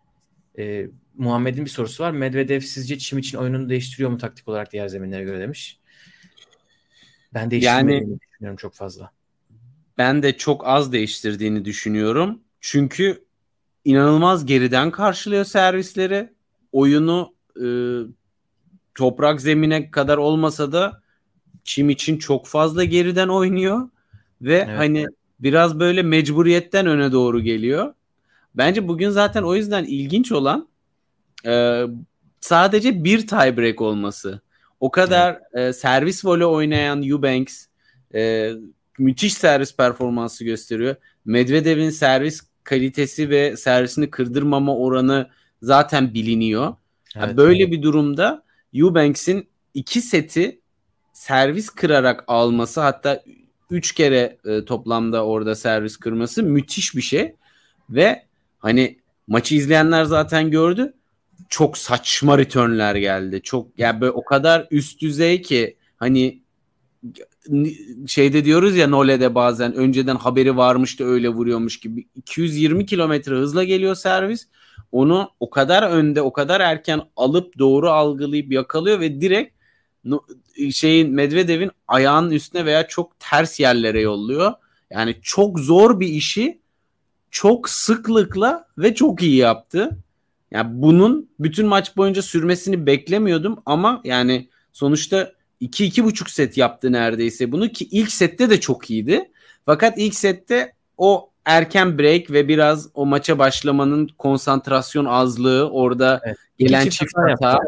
[0.59, 2.11] E, Muhammed'in bir sorusu var.
[2.11, 5.79] Medvedev sizce çim için oyununu değiştiriyor mu taktik olarak diğer zeminlere göre demiş.
[7.35, 9.14] Ben değiştirmediğini yani, düşünüyorum çok fazla.
[9.99, 12.41] Ben de çok az değiştirdiğini düşünüyorum.
[12.61, 13.25] Çünkü
[13.85, 16.33] inanılmaz geriden karşılıyor servisleri.
[16.73, 17.67] Oyunu e,
[18.95, 21.03] toprak zemine kadar olmasa da
[21.65, 23.89] çim için çok fazla geriden oynuyor
[24.43, 24.79] ve evet.
[24.79, 25.07] hani
[25.41, 27.95] biraz böyle mecburiyetten öne doğru geliyor.
[28.55, 30.69] Bence bugün zaten o yüzden ilginç olan
[31.47, 31.85] e,
[32.41, 34.41] sadece bir tiebreak olması.
[34.81, 35.69] O kadar evet.
[35.69, 37.67] e, servis voley oynayan Eubanks
[38.15, 38.53] e,
[38.99, 40.97] müthiş servis performansı gösteriyor.
[41.25, 45.31] Medvedev'in servis kalitesi ve servisini kırdırmama oranı
[45.63, 46.67] zaten biliniyor.
[47.17, 47.73] Evet, yani böyle evet.
[47.73, 48.43] bir durumda
[48.75, 50.61] Eubanks'in iki seti
[51.13, 53.23] servis kırarak alması hatta
[53.71, 57.35] üç kere e, toplamda orada servis kırması müthiş bir şey.
[57.91, 58.23] Ve
[58.59, 60.95] hani maçı izleyenler zaten gördü.
[61.49, 63.41] Çok saçma returnler geldi.
[63.43, 66.43] Çok yani böyle o kadar üst düzey ki hani
[68.07, 73.65] şeyde diyoruz ya Nole'de bazen önceden haberi varmış da öyle vuruyormuş gibi 220 kilometre hızla
[73.65, 74.49] geliyor servis.
[74.93, 79.55] Onu o kadar önde o kadar erken alıp doğru algılayıp yakalıyor ve direkt
[80.73, 84.53] şeyin Medvedev'in ayağının üstüne veya çok ters yerlere yolluyor.
[84.91, 86.61] Yani çok zor bir işi
[87.31, 89.99] çok sıklıkla ve çok iyi yaptı.
[90.51, 95.33] Yani bunun bütün maç boyunca sürmesini beklemiyordum ama yani sonuçta
[95.65, 99.31] 2-2,5 set yaptı neredeyse bunu ki ilk sette de çok iyiydi.
[99.67, 106.37] Fakat ilk sette o erken break ve biraz o maça başlamanın konsantrasyon azlığı orada evet.
[106.59, 107.53] gelen çift hata.
[107.53, 107.61] hata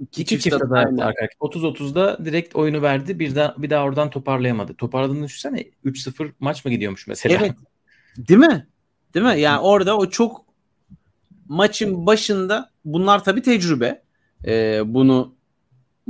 [0.00, 3.18] İki, çift hata yaptı 30-30'da direkt oyunu verdi.
[3.18, 4.74] Bir daha bir daha oradan toparlayamadı.
[4.74, 7.38] Toparladığını düşünsene 3-0 maç mı gidiyormuş mesela?
[7.40, 7.52] Evet.
[8.16, 8.66] Değil mi?
[9.14, 9.40] Değil mi?
[9.40, 10.44] Yani orada o çok
[11.48, 14.02] maçın başında bunlar tabii tecrübe.
[14.46, 15.34] Ee, bunu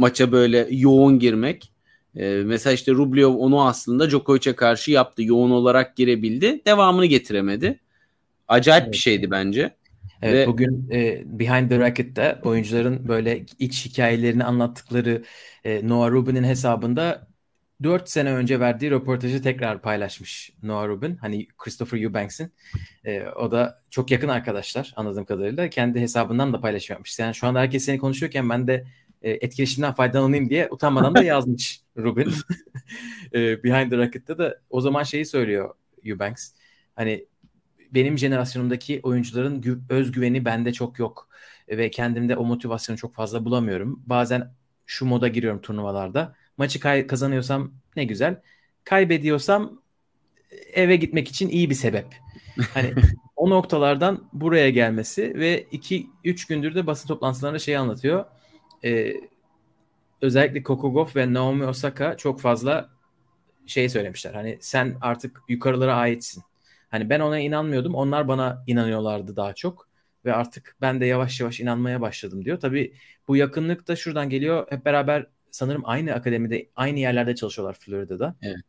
[0.00, 1.72] maça böyle yoğun girmek.
[2.16, 5.22] Ee, mesela işte Rublev onu aslında Djokovic'e karşı yaptı.
[5.22, 6.60] Yoğun olarak girebildi.
[6.66, 7.80] Devamını getiremedi.
[8.48, 8.92] Acayip evet.
[8.92, 9.76] bir şeydi bence.
[10.22, 10.50] Evet Ve...
[10.52, 15.22] bugün e, Behind the Racket'te oyuncuların böyle iç hikayelerini anlattıkları
[15.64, 17.26] e, Noah Rubin'in hesabında
[17.82, 21.16] 4 sene önce verdiği röportajı tekrar paylaşmış Noah Rubin.
[21.16, 22.52] Hani Christopher Eubanks'in.
[23.04, 25.70] E, o da çok yakın arkadaşlar anladığım kadarıyla.
[25.70, 27.18] Kendi hesabından da paylaşım yapmış.
[27.18, 28.84] Yani şu anda herkes seni konuşuyorken ben de
[29.22, 32.32] e, etkileşimden faydalanayım diye utanmadan da yazmış Rubin.
[33.34, 36.52] e, Behind the Racket'te de o zaman şeyi söylüyor Eubanks.
[36.96, 37.26] Hani
[37.94, 41.28] benim jenerasyonumdaki oyuncuların gü- özgüveni bende çok yok
[41.68, 44.02] ve kendimde o motivasyonu çok fazla bulamıyorum.
[44.06, 44.52] Bazen
[44.86, 46.34] şu moda giriyorum turnuvalarda.
[46.56, 48.40] Maçı kay- kazanıyorsam ne güzel.
[48.84, 49.80] Kaybediyorsam
[50.72, 52.06] eve gitmek için iyi bir sebep.
[52.74, 52.94] Hani
[53.36, 58.24] o noktalardan buraya gelmesi ve 2-3 gündür de basın toplantılarında şey anlatıyor.
[58.84, 59.14] Ee,
[60.22, 62.90] özellikle Kokogov ve Naomi Osaka çok fazla
[63.66, 64.34] şey söylemişler.
[64.34, 66.42] Hani sen artık yukarılara aitsin.
[66.90, 67.94] Hani ben ona inanmıyordum.
[67.94, 69.88] Onlar bana inanıyorlardı daha çok.
[70.24, 72.60] Ve artık ben de yavaş yavaş inanmaya başladım diyor.
[72.60, 72.94] Tabii
[73.28, 74.66] bu yakınlık da şuradan geliyor.
[74.70, 78.34] Hep beraber sanırım aynı akademide, aynı yerlerde çalışıyorlar Florida'da.
[78.42, 78.60] Evet.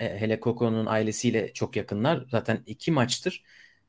[0.00, 2.24] E, hele Coco'nun ailesiyle çok yakınlar.
[2.30, 3.44] Zaten iki maçtır.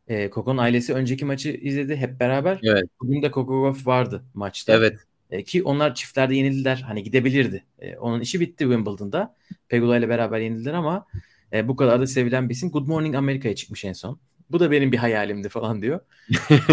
[0.07, 2.59] E, Coco'nun ailesi önceki maçı izledi hep beraber.
[2.63, 2.85] Evet.
[3.01, 4.73] Bugün de Coco Golf vardı maçta.
[4.73, 4.99] Evet.
[5.33, 6.83] E, ki onlar çiftlerde yenildiler.
[6.87, 7.63] Hani gidebilirdi.
[7.79, 9.35] E, onun işi bitti Wimbledon'da.
[9.69, 11.07] Pegula ile beraber yenildiler ama
[11.53, 12.71] e, bu kadar da sevilen bir isim.
[12.71, 14.19] Good Morning Amerika'ya çıkmış en son.
[14.49, 15.99] Bu da benim bir hayalimdi falan diyor.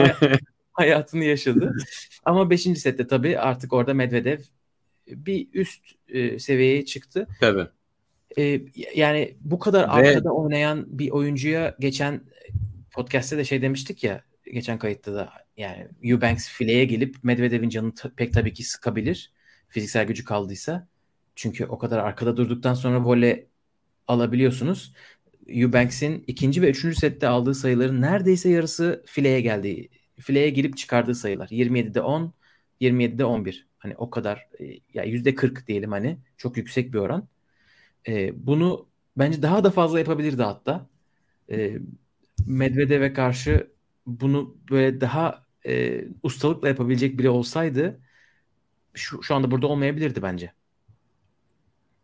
[0.72, 1.76] Hayatını yaşadı.
[2.24, 2.62] Ama 5.
[2.62, 4.38] sette tabii artık orada Medvedev
[5.06, 7.26] bir üst e, seviyeye çıktı.
[7.40, 7.66] Tabii.
[8.38, 8.60] E,
[8.94, 9.92] yani bu kadar Ve...
[9.92, 12.20] arkada oynayan bir oyuncuya geçen
[12.90, 18.32] podcast'te de şey demiştik ya geçen kayıtta da yani Eubanks fileye gelip Medvedev'in canını pek
[18.32, 19.32] tabii ki sıkabilir.
[19.68, 20.88] Fiziksel gücü kaldıysa.
[21.36, 23.46] Çünkü o kadar arkada durduktan sonra voley
[24.08, 24.92] alabiliyorsunuz.
[25.48, 29.88] Eubanks'in ikinci ve üçüncü sette aldığı sayıların neredeyse yarısı fileye geldi.
[30.20, 31.48] Fileye girip çıkardığı sayılar.
[31.48, 32.34] 27'de 10,
[32.80, 33.68] 27'de 11.
[33.78, 37.28] Hani o kadar e, ya yüzde 40 diyelim hani çok yüksek bir oran.
[38.08, 38.86] E, bunu
[39.16, 40.86] bence daha da fazla yapabilirdi hatta.
[41.50, 41.78] E,
[42.46, 43.70] Medvedev'e karşı
[44.20, 48.00] bunu böyle daha e, ustalıkla yapabilecek biri olsaydı
[48.94, 50.52] şu, şu anda burada olmayabilirdi bence.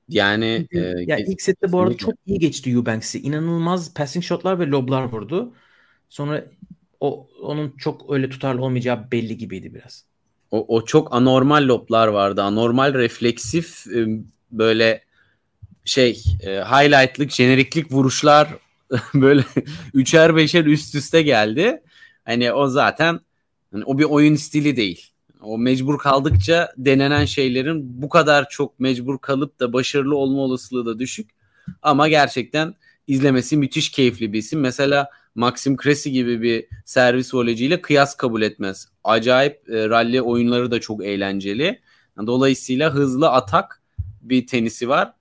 [0.08, 3.20] Yani e, ya ilk sette bu arada çok iyi geçti Eubanks'i.
[3.20, 5.54] İnanılmaz passing shotlar ve loblar vurdu.
[6.08, 6.44] Sonra
[7.00, 10.04] o onun çok öyle tutarlı olmayacağı belli gibiydi biraz.
[10.50, 12.42] O, o çok anormal loblar vardı.
[12.42, 14.06] Anormal refleksif e,
[14.50, 15.04] böyle
[15.84, 18.48] şey e, highlightlık, jeneriklik vuruşlar
[19.14, 19.44] böyle
[19.94, 21.82] üçer beşer üst üste geldi.
[22.26, 23.20] Hani o zaten
[23.72, 25.10] hani o bir oyun stili değil.
[25.40, 30.98] O mecbur kaldıkça denenen şeylerin bu kadar çok mecbur kalıp da başarılı olma olasılığı da
[30.98, 31.30] düşük.
[31.82, 32.74] Ama gerçekten
[33.06, 34.60] izlemesi müthiş keyifli bir isim.
[34.60, 38.88] Mesela Maxim Cressy gibi bir servis voleyciyle kıyas kabul etmez.
[39.04, 41.80] Acayip e, rally oyunları da çok eğlenceli.
[42.26, 43.82] Dolayısıyla hızlı atak
[44.22, 45.12] bir tenisi var.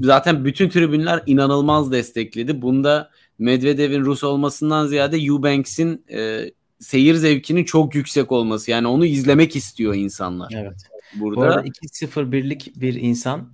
[0.00, 2.62] Zaten bütün tribünler inanılmaz destekledi.
[2.62, 8.70] Bunda Medvedev'in Rus olmasından ziyade Eubanks'in e, seyir zevkinin çok yüksek olması.
[8.70, 10.52] Yani onu izlemek istiyor insanlar.
[10.56, 10.82] Evet.
[11.14, 13.52] Burada Bu arada 2-0 birlik bir insan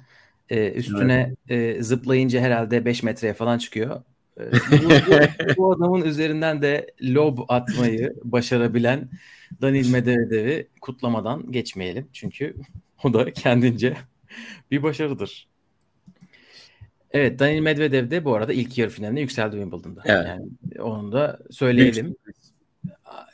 [0.50, 1.78] e, üstüne evet.
[1.78, 4.02] e, zıplayınca herhalde 5 metreye falan çıkıyor.
[4.40, 9.08] E, bu, bu, bu adamın üzerinden de lob atmayı başarabilen
[9.62, 12.08] Danil Medvedev'i kutlamadan geçmeyelim.
[12.12, 12.54] Çünkü
[13.04, 13.96] o da kendince
[14.70, 15.48] bir başarıdır.
[17.14, 20.02] Evet Daniil Medvedev de bu arada ilk yarı finaline yükseldi Wimbledon'da.
[20.04, 20.26] Evet.
[20.26, 20.48] Yani
[20.82, 22.16] onu da söyleyelim.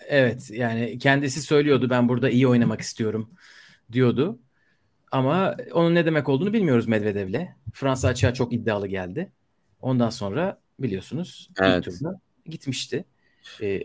[0.08, 3.30] Evet yani kendisi söylüyordu ben burada iyi oynamak istiyorum
[3.92, 4.38] diyordu.
[5.10, 7.48] Ama onun ne demek olduğunu bilmiyoruz Medvedev'le.
[7.72, 9.32] Fransa açığa çok iddialı geldi.
[9.80, 11.86] Ondan sonra biliyorsunuz evet.
[11.86, 13.04] ilk turda gitmişti.
[13.62, 13.82] Ee,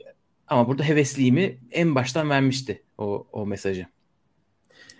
[0.47, 3.85] ama burada hevesliğimi en baştan vermişti o, o mesajı.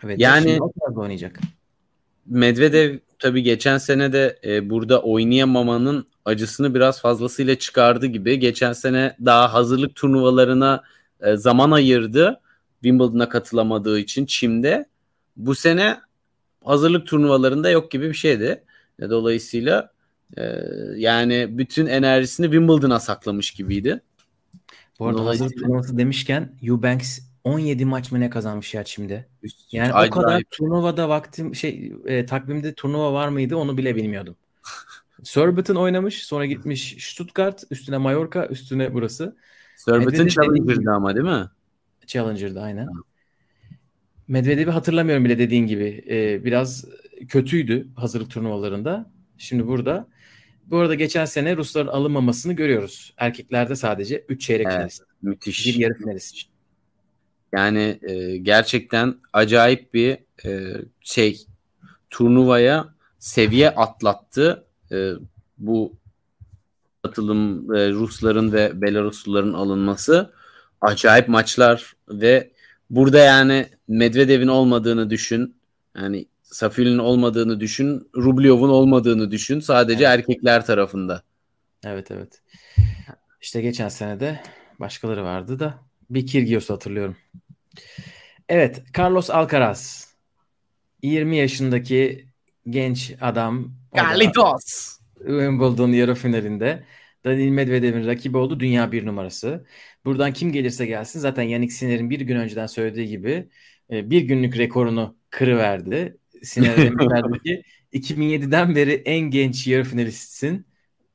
[0.03, 0.60] Evet, yani
[0.95, 1.39] oynayacak.
[2.25, 8.39] Medvedev tabii geçen sene de e, burada oynayamamanın acısını biraz fazlasıyla çıkardı gibi.
[8.39, 10.84] Geçen sene daha hazırlık turnuvalarına
[11.21, 12.39] e, zaman ayırdı.
[12.82, 14.86] Wimbledon'a katılamadığı için Çim'de.
[15.38, 15.99] Bu sene
[16.63, 18.63] hazırlık turnuvalarında yok gibi bir şeydi.
[18.99, 19.91] E, dolayısıyla
[20.38, 20.62] e,
[20.95, 24.01] yani bütün enerjisini Wimbledon'a saklamış gibiydi.
[24.99, 29.27] Bu arada hazırlık turnuvası demişken Eubanks 17 maç mı ne kazanmış ya şimdi.
[29.71, 30.17] Yani Acayip.
[30.17, 34.36] o kadar turnuvada vaktim şey e, takvimde turnuva var mıydı onu bile bilmiyordum.
[35.23, 39.36] Surbiton oynamış sonra gitmiş Stuttgart üstüne Mallorca üstüne burası.
[39.77, 41.49] Surbiton Challenger'dı ama değil mi?
[42.08, 42.88] Challenger'dı aynen.
[44.27, 46.05] Medvedev'i hatırlamıyorum bile dediğin gibi.
[46.10, 46.86] Ee, biraz
[47.27, 49.12] kötüydü hazırlık turnuvalarında.
[49.38, 50.08] Şimdi burada.
[50.65, 53.13] Bu arada geçen sene Rusların alınmamasını görüyoruz.
[53.17, 55.03] Erkeklerde sadece 3 çeyrek evet, finalist.
[55.21, 55.67] Müthiş.
[55.67, 56.54] Bir yarı finalist.
[57.55, 61.45] Yani e, gerçekten acayip bir e, şey
[62.09, 62.87] turnuvaya
[63.19, 64.65] seviye atlattı.
[64.91, 65.11] E,
[65.57, 65.93] bu
[67.03, 70.33] atılım e, Rusların ve Belarusluların alınması
[70.81, 72.51] acayip maçlar ve
[72.89, 75.55] burada yani Medvedev'in olmadığını düşün.
[75.97, 78.09] Yani Safil'in olmadığını düşün.
[78.15, 79.59] Rublyov'un olmadığını düşün.
[79.59, 80.19] Sadece evet.
[80.19, 81.23] erkekler tarafında.
[81.83, 82.41] Evet evet.
[83.41, 84.39] İşte geçen sene de
[84.79, 87.17] başkaları vardı da bir Kirgios'u hatırlıyorum.
[88.49, 90.05] Evet, Carlos Alcaraz.
[91.03, 92.25] 20 yaşındaki
[92.69, 93.71] genç adam.
[93.95, 94.99] Carlitos.
[95.17, 96.83] Wimbledon yarı finalinde.
[97.25, 98.59] Daniil Medvedev'in rakibi oldu.
[98.59, 99.65] Dünya bir numarası.
[100.05, 103.49] Buradan kim gelirse gelsin zaten Yannick Sinner'in bir gün önceden söylediği gibi
[103.91, 106.17] e, bir günlük rekorunu kırıverdi.
[106.43, 107.61] Sinner demişlerdi ki
[107.93, 110.67] 2007'den beri en genç yarı finalistsin.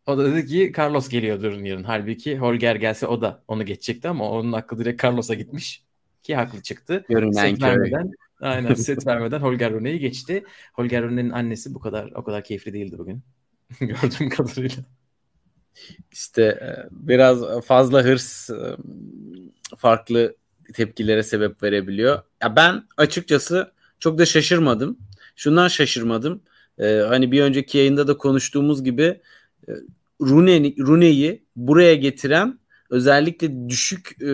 [0.06, 1.84] O da dedi ki Carlos geliyordur yarın.
[1.84, 5.84] Halbuki Holger gelse o da onu geçecekti ama onun aklı direkt Carlos'a gitmiş.
[6.22, 7.04] Ki haklı çıktı.
[7.08, 10.44] Görünen set vermeden, aynen set vermeden Holger Rune'yi geçti.
[10.72, 13.22] Holger Rune'nin annesi bu kadar o kadar keyifli değildi bugün.
[13.80, 14.82] Gördüğüm kadarıyla.
[16.12, 18.76] İşte e, biraz fazla hırs e,
[19.76, 20.36] farklı
[20.74, 22.22] tepkilere sebep verebiliyor.
[22.42, 24.98] Ya ben açıkçası çok da şaşırmadım.
[25.36, 26.42] Şundan şaşırmadım.
[26.78, 29.20] Ee, hani bir önceki yayında da konuştuğumuz gibi
[30.20, 32.58] Rune, Rune'yi buraya getiren
[32.90, 34.30] özellikle düşük e,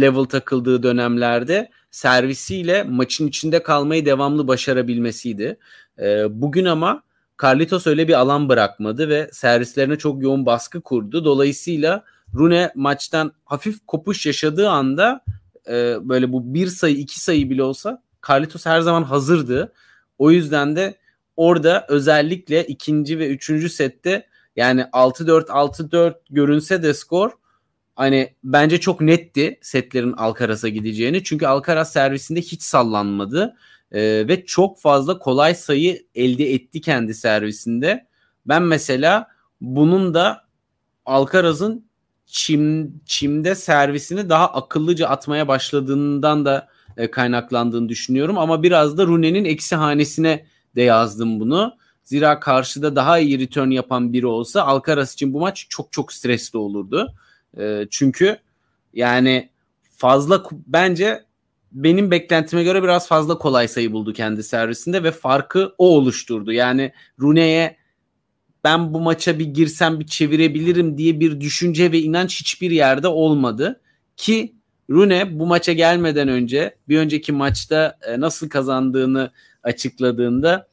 [0.00, 5.58] level takıldığı dönemlerde servisiyle maçın içinde kalmayı devamlı başarabilmesiydi.
[5.98, 7.02] E, bugün ama
[7.42, 11.24] Carlitos öyle bir alan bırakmadı ve servislerine çok yoğun baskı kurdu.
[11.24, 15.24] Dolayısıyla Rune maçtan hafif kopuş yaşadığı anda
[15.68, 19.72] e, böyle bu bir sayı iki sayı bile olsa Carlitos her zaman hazırdı.
[20.18, 20.94] O yüzden de
[21.36, 24.26] orada özellikle ikinci ve üçüncü sette
[24.56, 27.30] yani 6-4 6-4 görünse de skor
[27.96, 31.24] hani bence çok netti setlerin Alcaraz'a gideceğini.
[31.24, 33.56] Çünkü Alcaraz servisinde hiç sallanmadı.
[33.92, 38.06] Ee, ve çok fazla kolay sayı elde etti kendi servisinde.
[38.46, 39.28] Ben mesela
[39.60, 40.44] bunun da
[41.06, 41.86] Alcaraz'ın
[42.26, 48.38] çim, çimde servisini daha akıllıca atmaya başladığından da e, kaynaklandığını düşünüyorum.
[48.38, 51.76] Ama biraz da Rune'nin eksi hanesine de yazdım bunu.
[52.04, 56.58] Zira karşıda daha iyi return yapan biri olsa Alcaraz için bu maç çok çok stresli
[56.58, 57.14] olurdu.
[57.58, 58.38] E, çünkü
[58.94, 59.50] yani
[59.96, 61.24] fazla bence
[61.72, 66.52] benim beklentime göre biraz fazla kolay sayı buldu kendi servisinde ve farkı o oluşturdu.
[66.52, 67.76] Yani Rune'ye
[68.64, 73.80] ben bu maça bir girsem bir çevirebilirim diye bir düşünce ve inanç hiçbir yerde olmadı.
[74.16, 74.54] Ki
[74.90, 80.68] Rune bu maça gelmeden önce bir önceki maçta e, nasıl kazandığını açıkladığında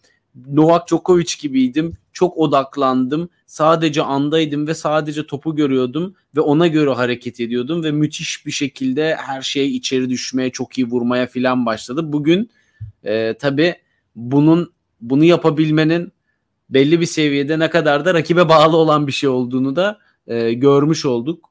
[0.48, 1.98] Novak Djokovic gibiydim.
[2.20, 3.30] Çok odaklandım.
[3.46, 9.16] Sadece andaydım ve sadece topu görüyordum ve ona göre hareket ediyordum ve müthiş bir şekilde
[9.16, 12.14] her şey içeri düşmeye, çok iyi vurmaya filan başladı.
[12.14, 12.50] Bugün
[13.04, 13.76] e, tabii
[14.16, 16.12] bunun bunu yapabilmenin
[16.70, 21.06] belli bir seviyede ne kadar da rakibe bağlı olan bir şey olduğunu da e, görmüş
[21.06, 21.50] olduk.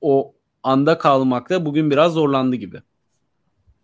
[0.00, 2.82] O anda kalmakta bugün biraz zorlandı gibi.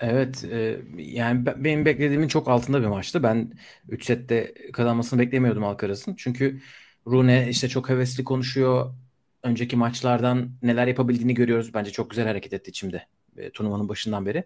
[0.03, 3.23] Evet e, yani benim beklediğimin çok altında bir maçtı.
[3.23, 3.53] Ben
[3.89, 6.15] 3 sette kazanmasını beklemiyordum Alcaraz'ın.
[6.19, 6.61] Çünkü
[7.07, 8.95] Rune işte çok hevesli konuşuyor.
[9.43, 11.75] Önceki maçlardan neler yapabildiğini görüyoruz.
[11.75, 14.45] Bence çok güzel hareket etti içimde e, turnuvanın başından beri.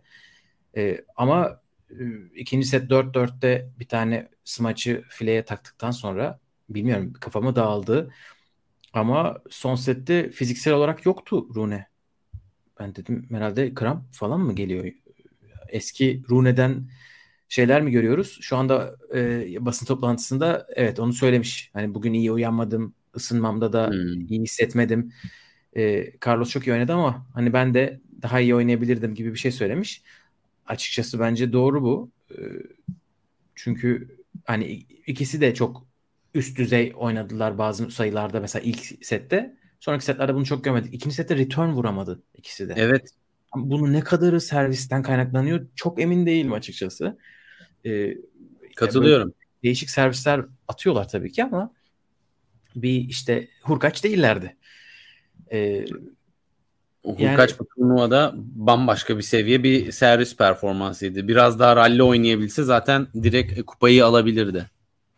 [0.76, 1.62] E, ama
[2.36, 6.40] ikinci set 4-4'te bir tane smaçı fileye taktıktan sonra
[6.70, 8.12] bilmiyorum kafamı dağıldı.
[8.94, 11.88] Ama son sette fiziksel olarak yoktu Rune.
[12.80, 14.92] Ben dedim herhalde kramp falan mı geliyor?
[15.68, 16.88] Eski Rune'den
[17.48, 18.38] şeyler mi görüyoruz?
[18.40, 21.70] Şu anda e, basın toplantısında evet onu söylemiş.
[21.72, 24.26] Hani bugün iyi uyanmadım, ısınmamda da hmm.
[24.26, 25.12] iyi hissetmedim.
[25.76, 29.52] E, Carlos çok iyi oynadı ama hani ben de daha iyi oynayabilirdim gibi bir şey
[29.52, 30.02] söylemiş.
[30.66, 32.10] Açıkçası bence doğru bu.
[32.30, 32.38] E,
[33.54, 34.66] çünkü hani
[35.06, 35.86] ikisi de çok
[36.34, 39.56] üst düzey oynadılar bazı sayılarda mesela ilk sette.
[39.80, 40.94] Sonraki setlerde bunu çok görmedik.
[40.94, 42.74] İkinci sette return vuramadı ikisi de.
[42.76, 43.10] Evet.
[43.54, 47.18] Bunu ne kadarı servisten kaynaklanıyor çok emin değilim açıkçası.
[47.86, 48.16] Ee,
[48.76, 49.34] Katılıyorum.
[49.62, 51.72] Değişik servisler atıyorlar tabii ki ama
[52.76, 54.56] bir işte hurkaç değillerdi.
[55.52, 55.84] Ee,
[57.06, 61.28] Hurkaç yani, bu turnuvada bambaşka bir seviye bir servis performansıydı.
[61.28, 64.70] Biraz daha rally oynayabilse zaten direkt kupayı alabilirdi.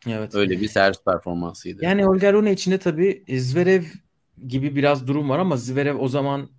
[0.08, 0.34] Evet.
[0.34, 1.84] Öyle bir servis performansıydı.
[1.84, 3.82] Yani Olga Rune içinde tabii Zverev
[4.48, 6.50] gibi biraz durum var ama Zverev o zaman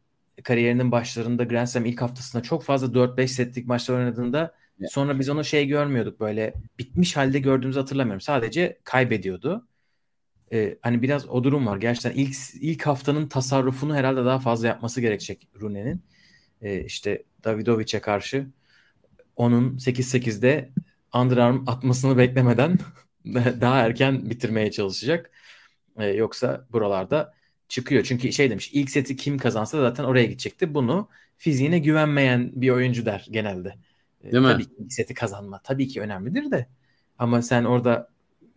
[0.43, 4.55] kariyerinin başlarında Grand Slam ilk haftasında çok fazla 4-5 setlik maçlar oynadığında
[4.89, 8.21] sonra biz onu şey görmüyorduk böyle bitmiş halde gördüğümüzü hatırlamıyorum.
[8.21, 9.67] Sadece kaybediyordu.
[10.53, 11.77] Ee, hani biraz o durum var.
[11.77, 16.03] Gerçekten ilk ilk haftanın tasarrufunu herhalde daha fazla yapması gerekecek Rune'nin.
[16.61, 18.47] Ee, işte Davidovic'e karşı
[19.35, 20.69] onun 8-8'de
[21.15, 22.79] underarm atmasını beklemeden
[23.61, 25.31] daha erken bitirmeye çalışacak.
[25.97, 27.33] Ee, yoksa buralarda
[27.69, 28.03] çıkıyor.
[28.03, 30.73] Çünkü şey demiş ilk seti kim kazansa zaten oraya gidecekti.
[30.73, 33.75] Bunu fiziğine güvenmeyen bir oyuncu der genelde.
[34.23, 34.63] Ee, Değil tabii mi?
[34.63, 36.67] ki ilk seti kazanma tabii ki önemlidir de.
[37.19, 38.09] Ama sen orada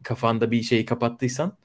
[0.03, 1.59] kafanda bir şeyi kapattıysan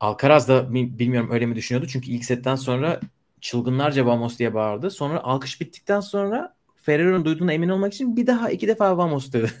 [0.00, 1.88] Alcaraz da bilmiyorum öyle mi düşünüyordu.
[1.92, 3.00] Çünkü ilk setten sonra
[3.40, 4.90] çılgınlarca Vamos diye bağırdı.
[4.90, 9.52] Sonra alkış bittikten sonra Ferrero'nun duyduğuna emin olmak için bir daha iki defa Vamos dedi.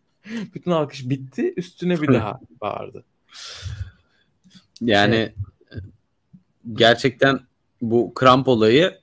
[0.54, 1.54] Bütün alkış bitti.
[1.56, 3.04] Üstüne bir daha bağırdı.
[4.80, 5.34] Yani şey,
[6.72, 7.40] gerçekten
[7.82, 8.98] bu kramp olayı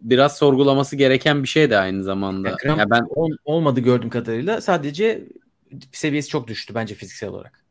[0.00, 2.48] biraz sorgulaması gereken bir şey de aynı zamanda.
[2.48, 4.60] Ya kramp ya ben ol, olmadı gördüğüm kadarıyla.
[4.60, 5.24] Sadece
[5.92, 7.66] seviyesi çok düştü bence fiziksel olarak.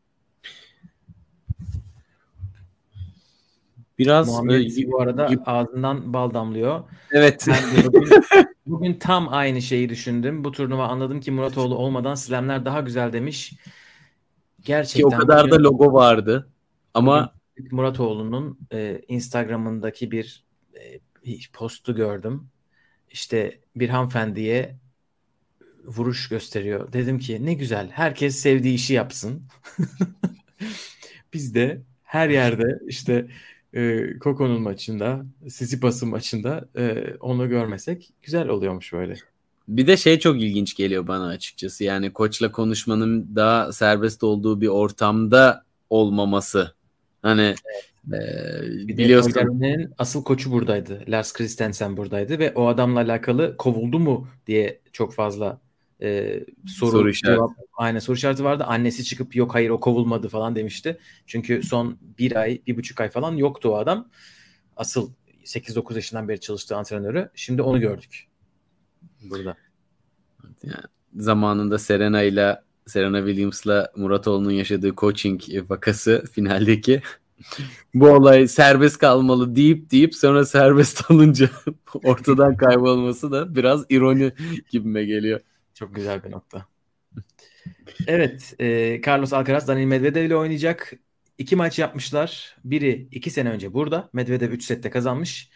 [3.99, 6.83] Biraz Muhammed e, bu arada y- ağzından bal damlıyor.
[7.11, 7.47] Evet.
[7.86, 8.09] Bugün,
[8.65, 10.43] bugün tam aynı şeyi düşündüm.
[10.43, 13.53] Bu turnuva anladım ki Muratoğlu olmadan slamler daha güzel demiş.
[14.63, 15.09] Gerçekten.
[15.09, 16.47] Ki o kadar bugün, da logo vardı.
[16.93, 17.34] Ama
[17.72, 20.43] Muratoğlu'nun e, Instagram'ındaki bir
[20.74, 20.99] e,
[21.53, 22.49] postu gördüm.
[23.12, 24.76] İşte bir hanımefendiye
[25.86, 26.93] vuruş gösteriyor.
[26.93, 27.89] Dedim ki ne güzel.
[27.89, 29.43] Herkes sevdiği işi yapsın.
[31.34, 33.28] Biz de her yerde işte
[33.74, 39.16] e, Koko'nun maçında, Sisipas'ın maçında e, onu görmesek güzel oluyormuş böyle.
[39.68, 41.84] Bir de şey çok ilginç geliyor bana açıkçası.
[41.84, 46.74] Yani koçla konuşmanın daha serbest olduğu bir ortamda olmaması.
[47.26, 47.55] Hani
[48.13, 48.17] e,
[48.88, 49.93] biliyorsun.
[49.97, 51.03] asıl koçu buradaydı.
[51.07, 55.61] Lars Christensen buradaydı ve o adamla alakalı kovuldu mu diye çok fazla
[56.01, 57.38] e, soru, soru işareti.
[57.38, 58.63] Cevap, aynen soru işareti vardı.
[58.63, 60.97] Annesi çıkıp yok hayır o kovulmadı falan demişti.
[61.26, 64.09] Çünkü son bir ay, bir buçuk ay falan yoktu o adam.
[64.78, 65.11] Asıl
[65.43, 67.30] 8-9 yaşından beri çalıştığı antrenörü.
[67.36, 68.28] Şimdi onu gördük.
[69.21, 69.55] Burada.
[70.63, 70.84] Yani
[71.15, 77.01] zamanında Serena ile Serena Williams'la Muratoğlu'nun yaşadığı coaching vakası finaldeki
[77.93, 81.49] bu olay serbest kalmalı deyip deyip sonra serbest alınca
[82.03, 84.31] ortadan kaybolması da biraz ironi
[84.69, 85.39] gibime geliyor.
[85.73, 86.65] Çok güzel bir nokta.
[88.07, 90.93] Evet, e, Carlos Alcaraz Daniil Medvedev ile oynayacak.
[91.38, 92.55] İki maç yapmışlar.
[92.63, 94.09] Biri iki sene önce burada.
[94.13, 95.49] Medvedev 3 sette kazanmış.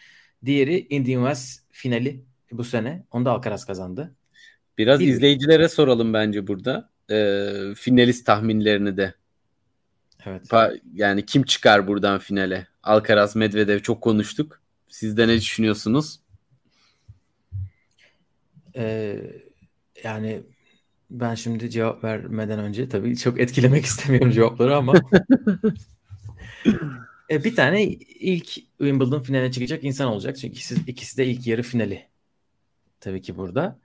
[0.44, 3.06] Diğeri Indian Wells finali bu sene.
[3.10, 4.14] Onu da Alcaraz kazandı.
[4.78, 5.08] Biraz Biri.
[5.08, 6.89] izleyicilere soralım bence burada.
[7.10, 9.14] E, finalist tahminlerini de.
[10.26, 10.46] Evet.
[10.46, 12.66] Pa- yani kim çıkar buradan finale?
[12.82, 14.60] Alcaraz, Medvedev çok konuştuk.
[14.88, 16.20] Siz de ne düşünüyorsunuz?
[18.76, 19.16] Ee,
[20.04, 20.42] yani
[21.10, 24.94] ben şimdi cevap vermeden önce tabii çok etkilemek istemiyorum cevapları ama
[27.30, 30.36] e, bir tane ilk Wimbledon finaline çıkacak insan olacak.
[30.36, 32.06] Çünkü ikisi, ikisi de ilk yarı finali.
[33.00, 33.78] Tabii ki burada.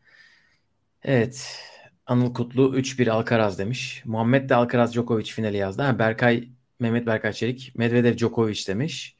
[1.04, 1.60] Evet.
[2.08, 4.02] Anıl Kutlu 3-1 Alcaraz demiş.
[4.06, 5.82] Muhammed de Alcaraz Djokovic finali yazdı.
[5.82, 6.50] Ha, Berkay
[6.80, 9.16] Mehmet Berkay Çelik Medvedev Djokovic demiş.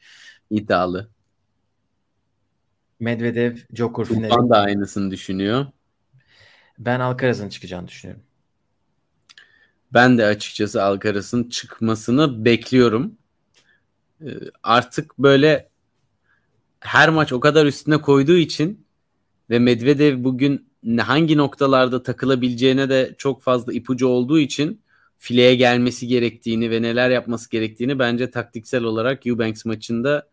[0.50, 1.10] İddialı.
[3.00, 4.30] Medvedev Djokovic finali.
[4.30, 5.66] Tufan da aynısını düşünüyor.
[6.80, 8.24] Ben Alcaraz'ın çıkacağını düşünüyorum.
[9.94, 13.18] Ben de açıkçası Alcaraz'ın çıkmasını bekliyorum.
[14.22, 14.28] Ee,
[14.64, 15.70] artık böyle
[16.80, 18.86] her maç o kadar üstüne koyduğu için
[19.50, 24.82] ve Medvedev bugün hangi noktalarda takılabileceğine de çok fazla ipucu olduğu için
[25.18, 30.28] fileye gelmesi gerektiğini ve neler yapması gerektiğini bence taktiksel olarak Eubanks maçında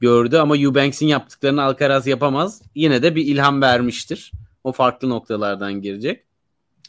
[0.00, 2.62] gördü ama Eubanks'in yaptıklarını Alcaraz yapamaz.
[2.74, 4.32] Yine de bir ilham vermiştir.
[4.64, 6.24] O farklı noktalardan girecek.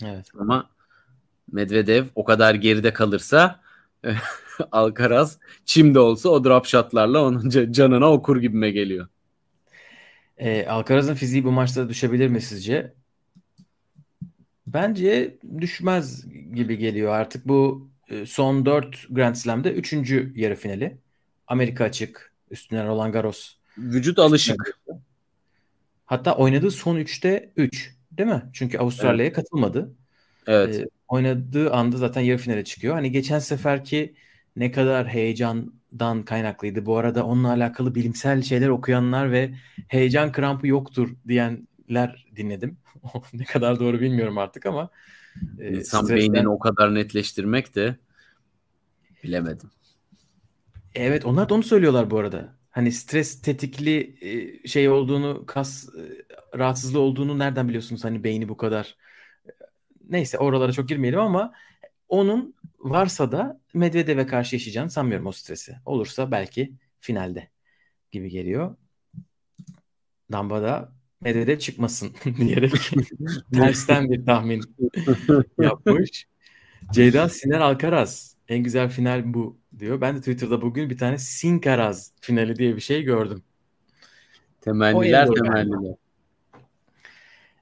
[0.05, 0.25] Evet.
[0.39, 0.69] Ama
[1.51, 3.59] Medvedev o kadar geride kalırsa
[4.71, 9.07] Alcaraz çimde olsa o drop shotlarla onun canına okur gibime geliyor.
[10.37, 12.98] E, Alcaraz'ın fiziği bu maçta düşebilir mi sizce?
[14.73, 17.13] Bence düşmez gibi geliyor.
[17.13, 19.93] Artık bu e, son 4 Grand Slam'de 3.
[20.35, 20.97] yarı finali.
[21.47, 23.55] Amerika açık, üstüne Roland Garros.
[23.77, 24.79] Vücut alışık.
[26.05, 28.43] Hatta oynadığı son 3'te 3 değil mi?
[28.53, 29.35] Çünkü Avustralya'ya evet.
[29.35, 29.95] katılmadı.
[30.47, 30.79] Evet.
[30.79, 32.93] Ee, oynadığı anda zaten yarı finale çıkıyor.
[32.93, 34.13] Hani geçen seferki
[34.55, 36.85] ne kadar heyecandan kaynaklıydı.
[36.85, 39.53] Bu arada onunla alakalı bilimsel şeyler okuyanlar ve
[39.87, 42.77] heyecan krampı yoktur diyenler dinledim.
[43.33, 44.89] ne kadar doğru bilmiyorum artık ama
[45.59, 46.33] e, insan stresten...
[46.33, 47.95] beynini o kadar netleştirmek de
[49.23, 49.69] bilemedim.
[50.95, 52.55] Evet onlar da onu söylüyorlar bu arada.
[52.69, 56.01] Hani stres tetikli e, şey olduğunu, kas e,
[56.57, 58.97] rahatsızlığı olduğunu nereden biliyorsunuz hani beyni bu kadar
[60.09, 61.53] neyse oralara çok girmeyelim ama
[62.09, 65.75] onun varsa da Medvedev'e karşı yaşayacağını sanmıyorum o stresi.
[65.85, 67.49] Olursa belki finalde
[68.11, 68.75] gibi geliyor.
[70.31, 72.71] Damba'da Medvedev çıkmasın diyerek
[73.53, 74.63] tersten bir tahmin
[75.61, 76.27] yapmış.
[76.91, 80.01] Ceyda Siner Alcaraz en güzel final bu diyor.
[80.01, 83.43] Ben de Twitter'da bugün bir tane Sinkaraz finali diye bir şey gördüm.
[84.61, 85.95] Temenniler temenniler.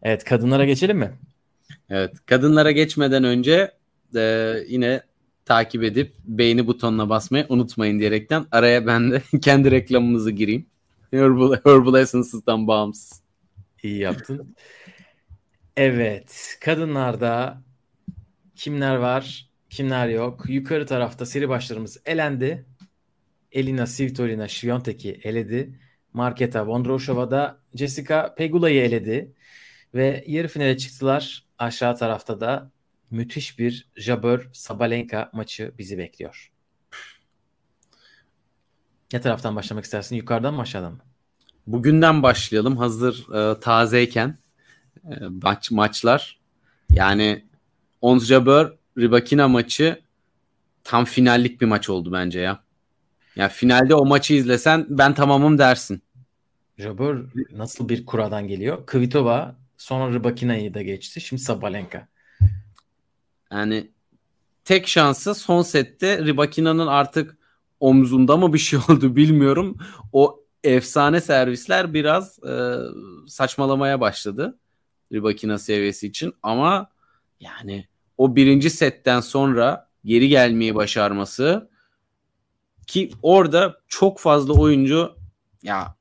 [0.01, 1.11] Evet kadınlara geçelim mi?
[1.89, 3.71] Evet kadınlara geçmeden önce
[4.15, 5.01] e, yine
[5.45, 10.65] takip edip beğeni butonuna basmayı unutmayın diyerekten araya ben de kendi reklamımızı gireyim.
[11.11, 13.26] Herbal, Herbal Essence'dan bağımsız.
[13.87, 14.55] İyi yaptın.
[15.77, 16.57] Evet.
[16.61, 17.61] Kadınlarda
[18.55, 20.49] kimler var, kimler yok?
[20.49, 22.65] Yukarı tarafta seri başlarımız elendi.
[23.51, 25.79] Elina Svitolina Świątek'i eledi.
[26.13, 29.33] Marketa Vondroshova da Jessica Pegula'yı eledi.
[29.93, 31.45] Ve yarı finale çıktılar.
[31.57, 32.71] Aşağı tarafta da
[33.11, 36.51] müthiş bir Jabeur Sabalenka maçı bizi bekliyor.
[39.13, 40.15] Ne taraftan başlamak istersin?
[40.15, 41.06] Yukarıdan mı aşağıdan mı?
[41.67, 42.77] Bugünden başlayalım.
[42.77, 44.37] Hazır e, tazeyken
[45.05, 46.39] e, maç maçlar.
[46.89, 47.45] Yani
[48.01, 50.01] Ons Jabeur Ribakina maçı
[50.83, 52.63] tam finallik bir maç oldu bence ya.
[53.35, 56.01] Ya finalde o maçı izlesen ben tamamım dersin.
[56.77, 58.85] Jabeur nasıl bir kuradan geliyor?
[58.85, 61.21] Kvitova sonra Rybakina'yı da geçti.
[61.21, 62.07] Şimdi Sabalenka.
[63.51, 63.91] Yani
[64.65, 67.37] tek şansı son sette Rybakina'nın artık
[67.79, 69.77] omzunda mı bir şey oldu bilmiyorum.
[70.13, 70.43] O
[70.75, 72.75] efsane servisler biraz e,
[73.27, 74.57] saçmalamaya başladı.
[75.13, 76.89] Rybakina seviyesi için ama
[77.39, 77.87] yani
[78.17, 81.69] o birinci setten sonra geri gelmeyi başarması
[82.87, 85.15] ki orada çok fazla oyuncu
[85.63, 85.95] ya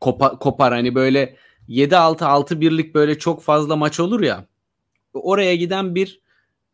[0.00, 1.36] kopar, kopar hani böyle
[1.68, 4.46] 7-6 6 birlik böyle çok fazla maç olur ya
[5.14, 6.20] oraya giden bir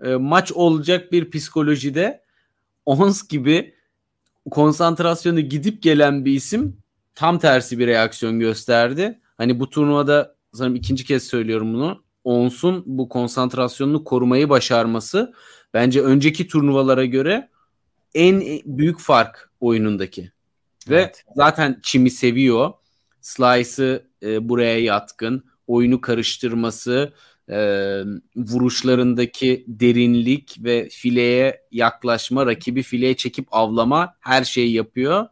[0.04, 2.24] e, maç olacak bir psikolojide
[2.86, 3.74] Ons gibi
[4.50, 6.76] konsantrasyonu gidip gelen bir isim
[7.14, 9.20] tam tersi bir reaksiyon gösterdi.
[9.38, 12.04] Hani bu turnuvada sanırım ikinci kez söylüyorum bunu.
[12.24, 15.34] Ons'un bu konsantrasyonunu korumayı başarması
[15.74, 17.48] bence önceki turnuvalara göre
[18.14, 20.32] en büyük fark oyunundaki.
[20.88, 21.24] Ve evet.
[21.36, 22.72] zaten Çim'i seviyor.
[23.20, 25.44] Slice'ı e, buraya yatkın.
[25.66, 27.12] Oyunu karıştırması,
[27.48, 27.56] e,
[28.36, 35.26] vuruşlarındaki derinlik ve fileye yaklaşma, rakibi fileye çekip avlama her şeyi yapıyor.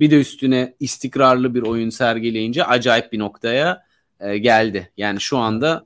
[0.00, 3.84] Bir de üstüne istikrarlı bir oyun sergileyince acayip bir noktaya
[4.20, 4.92] e, geldi.
[4.96, 5.84] Yani şu anda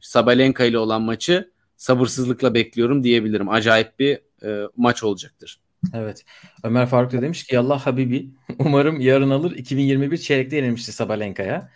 [0.00, 3.48] Sabalenka ile olan maçı sabırsızlıkla bekliyorum diyebilirim.
[3.48, 5.60] Acayip bir e, maç olacaktır.
[5.94, 6.24] Evet.
[6.62, 11.70] Ömer Faruk da demiş ki Allah Habibi umarım yarın alır 2021 çeyrekte yenilmişti Sabalenka'ya.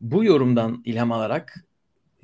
[0.00, 1.64] Bu yorumdan ilham alarak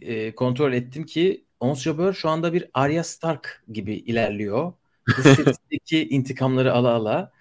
[0.01, 4.73] e, kontrol ettim ki Ons Jabeur şu anda bir Arya Stark gibi ilerliyor.
[5.09, 7.33] Dış intikamları ala ala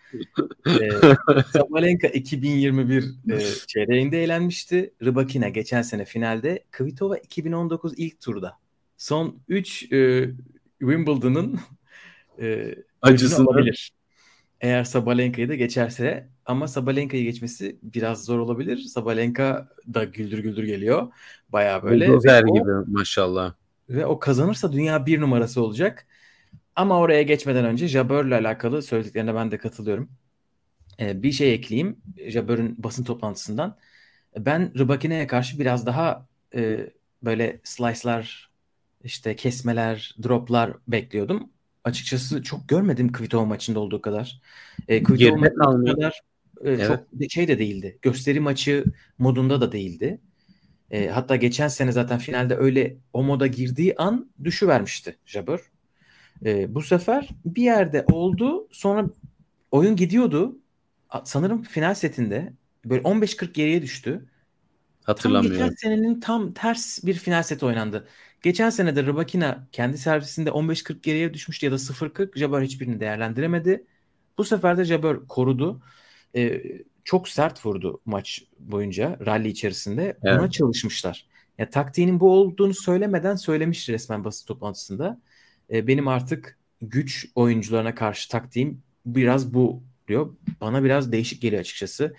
[0.68, 0.90] e,
[1.54, 4.94] Sabalenka 2021 e, çeyreğinde eğlenmişti.
[5.04, 6.64] Rybakina geçen sene finalde.
[6.72, 8.58] Kvitova 2019 ilk turda.
[8.98, 10.30] Son 3 e,
[10.80, 11.60] Wimbledon'ın
[12.42, 13.92] e, acısını alabilir.
[14.62, 18.78] Eğer Sabalenka'yı da geçerse ama Sabalenka'yı geçmesi biraz zor olabilir.
[18.78, 21.12] Sabalenka da güldür güldür geliyor.
[21.50, 22.08] Baya böyle.
[22.08, 23.54] Bulldozer gibi maşallah.
[23.90, 26.08] Ve o kazanırsa dünya bir numarası olacak.
[26.76, 30.10] Ama oraya geçmeden önce Jabeur'le alakalı söylediklerine ben de katılıyorum.
[31.00, 31.98] E, bir şey ekleyeyim.
[32.28, 33.78] Jabber'ın basın toplantısından.
[34.38, 36.90] Ben Rybakine'ye karşı biraz daha e,
[37.24, 38.50] böyle slice'lar,
[39.04, 41.50] işte kesmeler, droplar bekliyordum.
[41.84, 44.42] Açıkçası çok görmedim Kvitova maçında olduğu kadar.
[44.88, 46.22] E, Kvitova maçında kadar
[46.64, 46.88] e, evet.
[46.88, 47.98] çok şey de değildi.
[48.02, 48.86] Gösteri maçı
[49.18, 50.22] modunda da değildi.
[50.92, 55.60] E, hatta geçen sene zaten finalde öyle o moda girdiği an düşüvermişti Jabber.
[56.46, 59.10] E, bu sefer bir yerde oldu sonra
[59.72, 60.58] oyun gidiyordu.
[61.24, 62.54] Sanırım final setinde
[62.86, 64.26] böyle 15-40 geriye düştü.
[65.04, 65.60] Hatırlamıyorum.
[65.60, 68.08] Tam geçen senenin tam ters bir final seti oynandı.
[68.42, 72.40] Geçen sene de Rybakina kendi servisinde 15-40 geriye düşmüştü ya da 0-40.
[72.40, 73.86] Jabber hiçbirini değerlendiremedi.
[74.38, 75.82] Bu sefer de Jabber korudu.
[76.36, 76.64] Ee,
[77.04, 80.18] çok sert vurdu maç boyunca rally içerisinde.
[80.24, 80.40] Evet.
[80.40, 81.28] Ona çalışmışlar.
[81.58, 85.22] Ya taktiğinin bu olduğunu söylemeden söylemiş resmen basın toplantısında.
[85.72, 90.36] Ee, benim artık güç oyuncularına karşı taktiğim biraz bu diyor.
[90.62, 92.16] Bana biraz değişik geliyor açıkçası.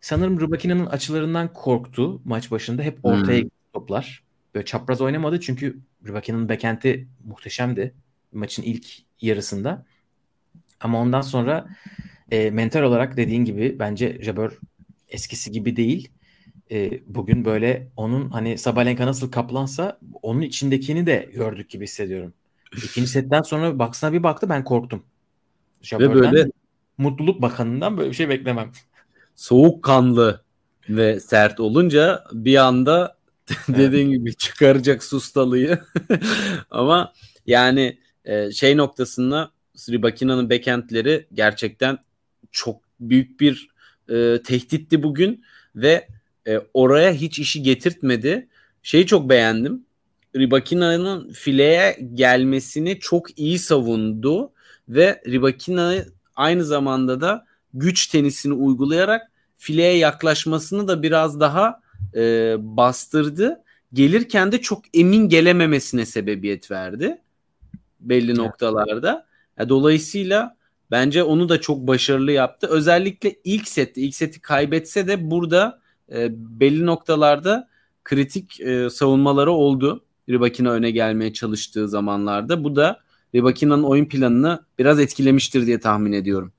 [0.00, 2.82] Sanırım Rubakina'nın açılarından korktu maç başında.
[2.82, 3.48] Hep ortaya hmm.
[3.72, 4.22] toplar.
[4.54, 7.94] Böyle çapraz oynamadı çünkü Rubakina'nın bekenti muhteşemdi
[8.32, 8.86] maçın ilk
[9.20, 9.86] yarısında.
[10.80, 11.68] Ama ondan sonra
[12.30, 14.50] e, mental olarak dediğin gibi bence Jabber
[15.08, 16.08] eskisi gibi değil.
[16.70, 22.34] E, bugün böyle onun hani Sabalenka nasıl kaplansa onun içindekini de gördük gibi hissediyorum.
[22.76, 25.02] İkinci setten sonra baksana bir baktı ben korktum.
[25.82, 26.50] Jabber'den Ve böyle
[26.98, 28.72] mutluluk bakanından böyle bir şey beklemem.
[29.34, 30.42] Soğukkanlı
[30.88, 33.16] ve sert olunca bir anda
[33.68, 34.18] dediğin evet.
[34.18, 35.78] gibi çıkaracak sustalıyı.
[36.70, 37.12] Ama
[37.46, 41.98] yani e, şey noktasında Sri Bakina'nın backendleri gerçekten
[42.52, 43.68] çok büyük bir
[44.08, 45.44] e, tehditti bugün
[45.76, 46.08] ve
[46.46, 48.48] e, oraya hiç işi getirtmedi.
[48.82, 49.86] Şeyi çok beğendim.
[50.36, 54.52] Ribakina'nın fileye gelmesini çok iyi savundu
[54.88, 55.94] ve Ribakina
[56.36, 59.22] aynı zamanda da güç tenisini uygulayarak
[59.56, 61.80] fileye yaklaşmasını da biraz daha
[62.14, 63.62] e, bastırdı.
[63.92, 67.18] Gelirken de çok emin gelememesine sebebiyet verdi
[68.02, 69.26] belli noktalarda.
[69.58, 70.56] Yani dolayısıyla
[70.90, 72.66] bence onu da çok başarılı yaptı.
[72.66, 75.80] Özellikle ilk sette, ilk seti kaybetse de burada
[76.12, 76.28] e,
[76.60, 77.68] belli noktalarda
[78.04, 80.04] kritik e, savunmaları oldu.
[80.28, 82.64] Ribakina öne gelmeye çalıştığı zamanlarda.
[82.64, 83.00] Bu da
[83.34, 86.52] Ribakina'nın oyun planını biraz etkilemiştir diye tahmin ediyorum.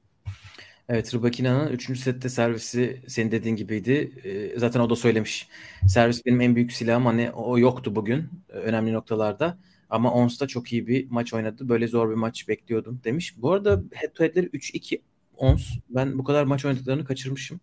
[0.90, 2.00] Evet Rubakina'nın 3.
[2.00, 4.12] sette servisi senin dediğin gibiydi.
[4.24, 5.48] Ee, zaten o da söylemiş.
[5.88, 9.58] Servis benim en büyük silahım hani o yoktu bugün önemli noktalarda.
[9.90, 11.70] Ama Ons'ta çok iyi bir maç oynadı.
[11.70, 13.36] Böyle zor bir maç bekliyordum demiş.
[13.38, 15.02] Bu arada head to head'leri 3-2
[15.38, 15.70] Ons.
[15.90, 17.60] Ben bu kadar maç oynadıklarını kaçırmışım.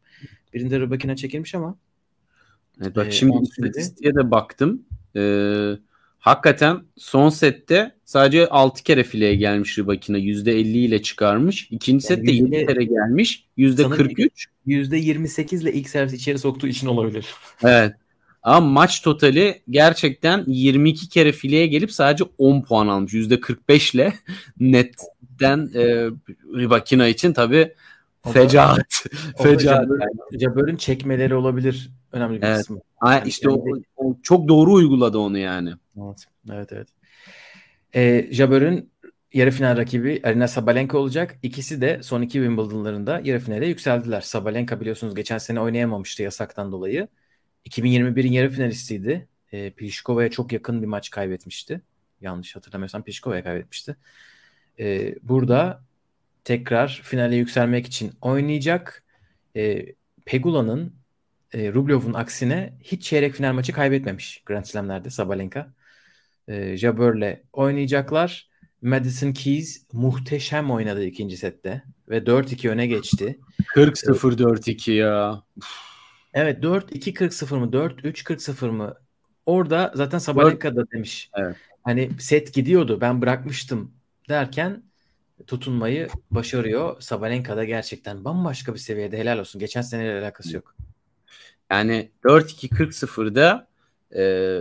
[0.54, 1.78] Birinde Rubakina çekilmiş ama.
[2.82, 4.82] Evet, bak e, şimdi istatistiğe de baktım.
[5.16, 5.72] Ee,
[6.20, 10.18] hakikaten son sette sadece 6 kere fileye gelmiş Rybakina.
[10.18, 11.68] %50 ile çıkarmış.
[11.70, 13.44] İkinci yani sette 7 kere gelmiş.
[13.58, 14.30] %43.
[14.66, 17.26] %28 ile ilk servis içeri soktuğu için olabilir.
[17.64, 17.94] Evet.
[18.42, 23.12] Ama maç totali gerçekten 22 kere fileye gelip sadece 10 puan almış.
[23.12, 24.12] %45 ile
[24.60, 25.84] netten e,
[26.56, 27.72] Rybakina için tabii
[28.32, 29.04] fecaat.
[29.42, 29.88] fecaat.
[30.40, 32.58] Jabber'ın çekmeleri olabilir önemli bir evet.
[32.58, 32.80] kısmı.
[33.06, 33.64] Yani işte o
[34.22, 35.72] çok doğru uyguladı onu yani.
[35.96, 36.72] Evet, evet.
[36.72, 36.88] evet.
[37.94, 38.90] E, Jabber'ın
[39.32, 41.38] yarı final rakibi Arina Sabalenka olacak.
[41.42, 44.20] İkisi de son iki Wimbledon'larında yarı finale yükseldiler.
[44.20, 47.08] Sabalenka biliyorsunuz geçen sene oynayamamıştı yasaktan dolayı.
[47.64, 49.28] 2021'in yarı finalistiydi.
[49.52, 51.80] E, Pliškova'ya çok yakın bir maç kaybetmişti.
[52.20, 53.96] Yanlış hatırlamıyorsam Pliškova'ya kaybetmişti.
[54.78, 55.82] E, burada
[56.44, 59.04] tekrar finale yükselmek için oynayacak.
[59.56, 59.86] E,
[60.24, 60.99] Pegula'nın
[61.52, 65.74] e, Rublev'un aksine hiç çeyrek final maçı kaybetmemiş Grand Slam'lerde Sabalenka.
[66.48, 68.50] E, Jabber'le oynayacaklar.
[68.82, 73.40] Madison Keys muhteşem oynadı ikinci sette ve 4-2 öne geçti.
[73.74, 75.42] 40-0 4-2 ya.
[76.34, 78.94] Evet 4-2 40-0 mı 4-3 40-0 mı?
[79.46, 81.30] Orada zaten Sabalenka da demiş.
[81.36, 81.56] Evet.
[81.82, 83.94] Hani set gidiyordu ben bırakmıştım
[84.28, 84.82] derken
[85.46, 87.00] tutunmayı başarıyor.
[87.00, 89.58] Sabalenka da gerçekten bambaşka bir seviyede helal olsun.
[89.58, 90.76] Geçen seneyle alakası yok.
[91.70, 93.68] Yani 4-2-40-0'da
[94.16, 94.60] e,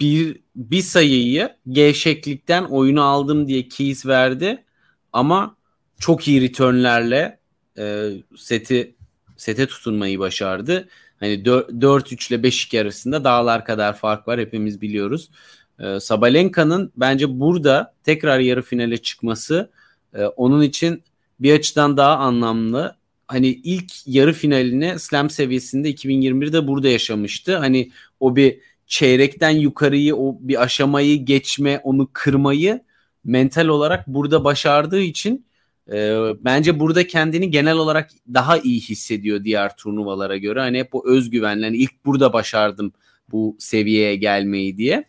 [0.00, 4.64] bir, bir sayıyı gevşeklikten oyunu aldım diye keys verdi.
[5.12, 5.56] Ama
[5.98, 7.38] çok iyi returnlerle
[7.78, 8.94] e, seti
[9.36, 10.88] sete tutunmayı başardı.
[11.20, 15.30] Hani 4-3 ile 5-2 arasında dağlar kadar fark var hepimiz biliyoruz.
[15.78, 19.70] E, Sabalenka'nın bence burada tekrar yarı finale çıkması
[20.14, 21.02] e, onun için
[21.40, 22.96] bir açıdan daha anlamlı
[23.30, 27.56] hani ilk yarı finalini slam seviyesinde 2021'de burada yaşamıştı.
[27.56, 32.80] Hani o bir çeyrekten yukarıyı o bir aşamayı geçme onu kırmayı
[33.24, 35.46] mental olarak burada başardığı için
[35.92, 40.60] e, bence burada kendini genel olarak daha iyi hissediyor diğer turnuvalara göre.
[40.60, 42.92] Hani hep o özgüvenle hani ilk burada başardım
[43.32, 45.04] bu seviyeye gelmeyi diye.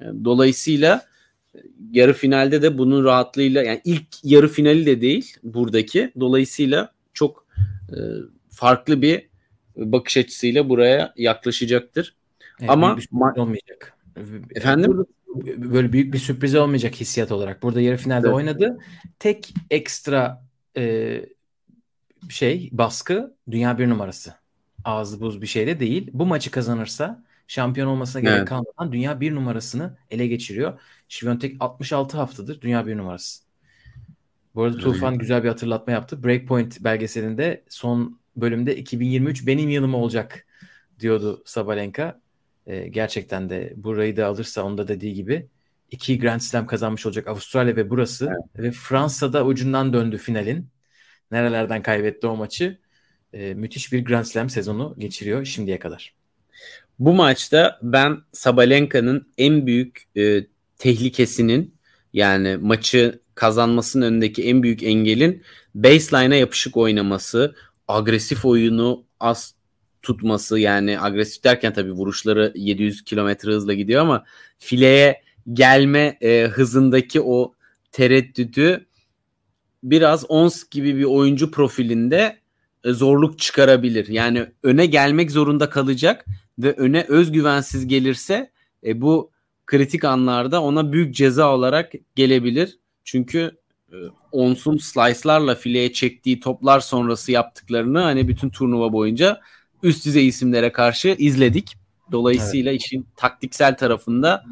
[0.00, 1.02] E, dolayısıyla
[1.92, 6.12] yarı finalde de bunun rahatlığıyla yani ilk yarı finali de değil buradaki.
[6.20, 7.45] Dolayısıyla çok e,
[8.50, 9.28] farklı bir
[9.76, 12.16] bakış açısıyla buraya yaklaşacaktır.
[12.60, 13.94] Evet, Ama bir sürpriz olmayacak.
[14.54, 15.06] Efendim?
[15.56, 17.62] Böyle büyük bir sürpriz olmayacak hissiyat olarak.
[17.62, 18.36] Burada yarı finalde Evet.
[18.36, 18.78] oynadı.
[19.18, 20.44] Tek ekstra
[20.76, 21.20] e,
[22.28, 24.34] şey baskı dünya bir numarası.
[24.84, 26.10] Ağzı buz bir şey de değil.
[26.12, 28.48] Bu maçı kazanırsa şampiyon olmasına gerek Evet.
[28.48, 30.80] kalmadan dünya bir numarasını ele geçiriyor.
[31.08, 33.45] Şiviyontek 66 haftadır dünya bir numarası.
[34.56, 36.24] Bu arada Tufan güzel bir hatırlatma yaptı.
[36.24, 40.46] Breakpoint belgeselinde son bölümde 2023 benim yılım olacak
[41.00, 42.20] diyordu Sabalenka.
[42.66, 45.48] Ee, gerçekten de burayı da alırsa onda dediği gibi
[45.90, 50.68] iki Grand Slam kazanmış olacak Avustralya ve burası ve Fransa'da ucundan döndü finalin.
[51.30, 52.78] Nerelerden kaybetti o maçı.
[53.32, 56.14] Ee, müthiş bir Grand Slam sezonu geçiriyor şimdiye kadar.
[56.98, 60.46] Bu maçta ben Sabalenka'nın en büyük e,
[60.78, 61.74] tehlikesinin
[62.12, 65.42] yani maçı kazanmasının önündeki en büyük engelin
[65.74, 67.54] baseline'a yapışık oynaması,
[67.88, 69.54] agresif oyunu az
[70.02, 74.24] tutması yani agresif derken tabii vuruşları 700 kilometre hızla gidiyor ama
[74.58, 75.22] fileye
[75.52, 77.54] gelme e, hızındaki o
[77.92, 78.86] tereddüdü
[79.82, 82.38] biraz Ons gibi bir oyuncu profilinde
[82.84, 84.08] e, zorluk çıkarabilir.
[84.08, 86.24] Yani öne gelmek zorunda kalacak
[86.58, 88.50] ve öne özgüvensiz gelirse
[88.86, 89.30] e, bu
[89.66, 92.78] kritik anlarda ona büyük ceza olarak gelebilir.
[93.06, 93.50] Çünkü
[93.92, 93.96] e,
[94.32, 99.40] Ons'un slice'larla fileye çektiği toplar sonrası yaptıklarını hani bütün turnuva boyunca
[99.82, 101.76] üst düzey isimlere karşı izledik.
[102.12, 104.44] Dolayısıyla işin taktiksel tarafında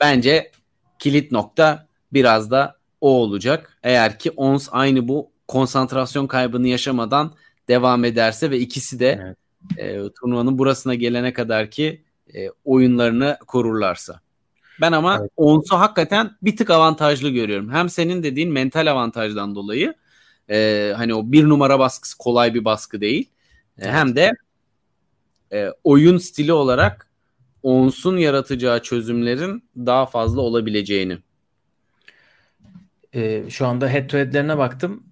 [0.00, 0.50] bence
[0.98, 3.78] kilit nokta biraz da o olacak.
[3.82, 7.34] Eğer ki Ons aynı bu konsantrasyon kaybını yaşamadan
[7.68, 9.36] devam ederse ve ikisi de
[9.78, 10.08] Evet.
[10.08, 12.02] e, turnuvanın burasına gelene kadar ki
[12.34, 14.20] e, oyunlarını korurlarsa.
[14.80, 15.30] Ben ama Evet.
[15.36, 17.72] Ons'u hakikaten bir tık avantajlı görüyorum.
[17.72, 19.94] Hem senin dediğin mental avantajdan dolayı
[20.50, 23.30] e, hani o bir numara baskısı kolay bir baskı değil.
[23.78, 23.90] E.
[23.90, 24.32] Hem de
[25.52, 27.08] e, oyun stili olarak
[27.62, 31.18] Ons'un yaratacağı çözümlerin daha fazla olabileceğini.
[33.14, 35.04] Ee, şu anda head to head'lerine baktım.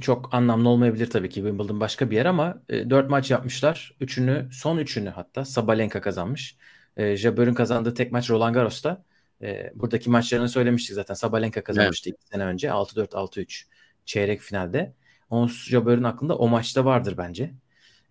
[0.00, 3.96] Çok anlamlı olmayabilir tabii ki Wimbledon başka bir yer ama e, 4 maç yapmışlar.
[4.00, 6.56] Üçünü, son üçünü hatta Sabalenka kazanmış.
[6.96, 9.04] E, Jabber'ın kazandığı tek maç Roland Garros'ta.
[9.42, 11.14] E, buradaki maçlarını söylemiştik zaten.
[11.14, 12.68] Sabalenka kazanmıştı iki sene önce.
[12.68, 13.64] 6-4, 6-3
[14.04, 14.92] çeyrek finalde.
[15.30, 17.50] Ons Jabber'ın aklında o maçta vardır bence.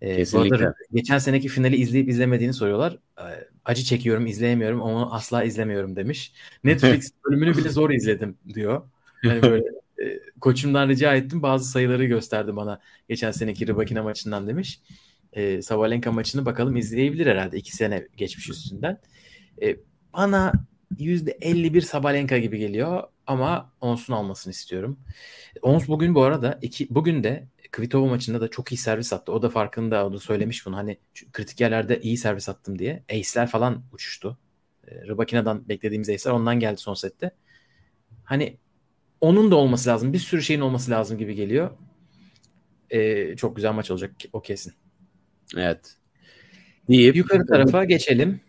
[0.00, 0.56] E, Kesinlikle.
[0.56, 2.98] arada geçen seneki finali izleyip izlemediğini soruyorlar.
[3.18, 3.26] E,
[3.64, 6.32] acı çekiyorum, izleyemiyorum, onu asla izlemiyorum demiş.
[6.64, 8.82] Netflix bölümünü bile zor izledim diyor.
[9.22, 9.64] Hani böyle
[10.02, 14.80] e, koçumdan rica ettim bazı sayıları gösterdi bana geçen seneki Rybakina maçından demiş.
[15.34, 19.00] E, Sabalenka maçını bakalım izleyebilir herhalde iki sene geçmiş üstünden.
[19.62, 19.76] E,
[20.12, 20.52] bana
[20.98, 24.98] %51 Sabalenka gibi geliyor ama Ons'un almasını istiyorum.
[25.62, 29.32] Ons bugün bu arada iki, bugün de Kvitova maçında da çok iyi servis attı.
[29.32, 30.76] O da farkında, o da söylemiş bunu.
[30.76, 30.98] Hani
[31.32, 33.04] kritik yerlerde iyi servis attım diye.
[33.10, 34.38] Ace'ler falan uçuştu.
[34.88, 37.30] E, Rybakina'dan beklediğimiz ace'ler ondan geldi son sette.
[38.24, 38.58] Hani
[39.20, 40.12] onun da olması lazım.
[40.12, 41.70] Bir sürü şeyin olması lazım gibi geliyor.
[42.90, 44.74] E, çok güzel maç olacak o kesin.
[45.56, 45.96] Evet.
[46.88, 48.40] Deyip Yukarı tarafa geçelim.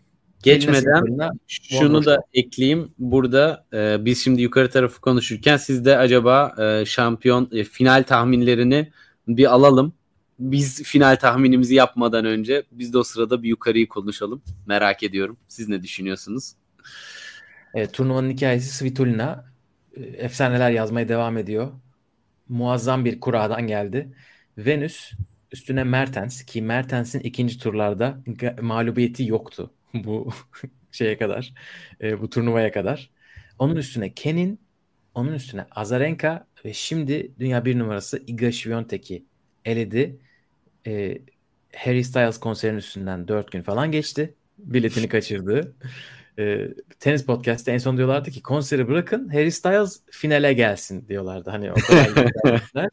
[0.42, 2.94] geçmeden şunu da ekleyeyim.
[2.98, 8.92] Burada e, biz şimdi yukarı tarafı konuşurken siz de acaba e, şampiyon e, final tahminlerini
[9.28, 9.92] bir alalım.
[10.38, 14.42] Biz final tahminimizi yapmadan önce biz de o sırada bir yukarıyı konuşalım.
[14.66, 15.36] Merak ediyorum.
[15.46, 16.52] Siz ne düşünüyorsunuz?
[17.74, 19.44] Evet, turnuvanın hikayesi Svitolina.
[19.96, 21.72] E, Efsaneler yazmaya devam ediyor.
[22.48, 24.08] Muazzam bir kuradan geldi.
[24.58, 25.12] Venüs
[25.52, 28.18] üstüne Mertens ki Mertens'in ikinci turlarda
[28.62, 30.30] mağlubiyeti yoktu bu
[30.92, 31.54] şeye kadar.
[32.02, 33.10] e, bu turnuvaya kadar.
[33.58, 34.60] Onun üstüne Kenin,
[35.14, 39.24] onun üstüne Azarenka ve şimdi dünya bir numarası Iga Świątek'i
[39.64, 40.20] eledi.
[40.86, 41.18] E,
[41.76, 44.34] Harry Styles konserinin üstünden 4 gün falan geçti.
[44.58, 45.76] Biletini kaçırdı.
[46.38, 46.68] E,
[47.00, 51.50] tenis podcast'te en son diyorlardı ki konseri bırakın Harry Styles finale gelsin diyorlardı.
[51.50, 52.90] Hani o kadar.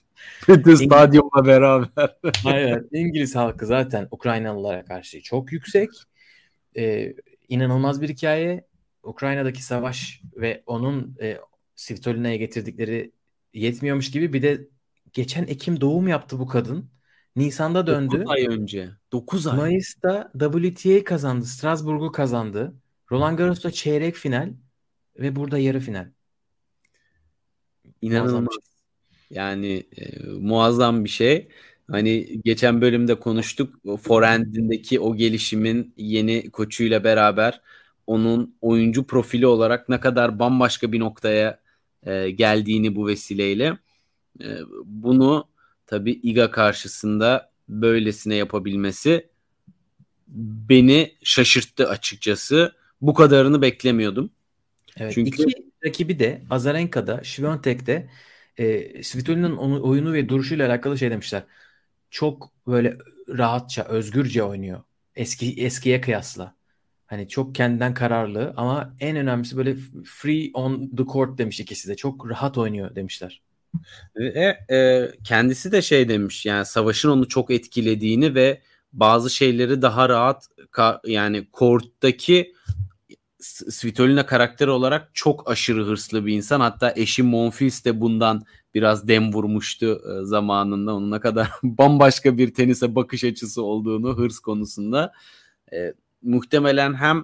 [0.47, 2.17] Bütün stadyumla beraber.
[2.45, 2.87] Aynen.
[2.91, 5.89] İngiliz halkı zaten Ukraynalılara karşı çok yüksek.
[6.77, 7.13] Ee,
[7.49, 8.67] inanılmaz bir hikaye.
[9.03, 11.37] Ukrayna'daki savaş ve onun e,
[11.75, 13.11] Svitolina'ya getirdikleri
[13.53, 14.67] yetmiyormuş gibi bir de
[15.13, 16.89] geçen Ekim doğum yaptı bu kadın.
[17.35, 18.19] Nisan'da döndü.
[18.19, 18.89] 9 ay önce.
[19.11, 19.57] 9 ay.
[19.57, 21.45] Mayıs'ta WTA kazandı.
[21.45, 22.73] Strasbourg'u kazandı.
[23.13, 24.53] Roland Garros'ta çeyrek final
[25.19, 26.07] ve burada yarı final.
[28.01, 28.53] İnanılmaz.
[28.53, 29.37] Şey.
[29.37, 31.47] Yani e, muazzam bir şey.
[31.91, 33.75] Hani geçen bölümde konuştuk.
[34.01, 37.61] Forend'indeki o gelişimin yeni koçuyla beraber
[38.07, 41.59] onun oyuncu profili olarak ne kadar bambaşka bir noktaya
[42.03, 43.77] e, geldiğini bu vesileyle.
[44.41, 44.47] E,
[44.85, 45.47] bunu
[45.85, 49.27] tabii Iga karşısında böylesine yapabilmesi
[50.69, 52.82] beni şaşırttı açıkçası.
[53.03, 54.29] Bu kadarını beklemiyordum.
[54.97, 55.45] Evet, Çünkü iki
[55.85, 58.09] rakibi de Azarenka'da, Świątek'te
[58.57, 61.43] e, Svitolina'nın oyunu ve duruşuyla alakalı şey demişler.
[62.09, 62.97] Çok böyle
[63.29, 64.81] rahatça, özgürce oynuyor.
[65.15, 66.55] Eski eskiye kıyasla.
[67.05, 69.75] Hani çok kendinden kararlı ama en önemlisi böyle
[70.05, 71.95] free on the court demiş ikisi de.
[71.95, 73.41] Çok rahat oynuyor demişler.
[74.15, 78.61] Ve e, kendisi de şey demiş yani savaşın onu çok etkilediğini ve
[78.93, 80.47] bazı şeyleri daha rahat
[81.05, 82.53] yani court'taki
[83.43, 86.59] Svitolina karakter olarak çok aşırı hırslı bir insan.
[86.59, 90.95] Hatta eşi Monfils de bundan biraz dem vurmuştu e, zamanında.
[90.95, 95.11] Onun ne kadar bambaşka bir tenise bakış açısı olduğunu hırs konusunda.
[95.73, 97.23] E, muhtemelen hem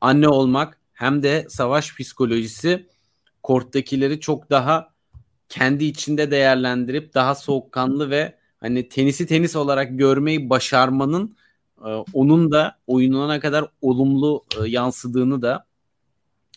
[0.00, 2.86] anne olmak hem de savaş psikolojisi
[3.42, 4.90] korttakileri çok daha
[5.48, 11.36] kendi içinde değerlendirip daha soğukkanlı ve hani tenisi tenis olarak görmeyi başarmanın
[11.86, 15.66] e, onun da oyununa kadar olumlu e, yansıdığını da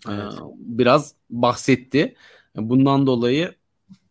[0.08, 0.34] e, evet.
[0.56, 2.16] biraz bahsetti.
[2.56, 3.56] Bundan dolayı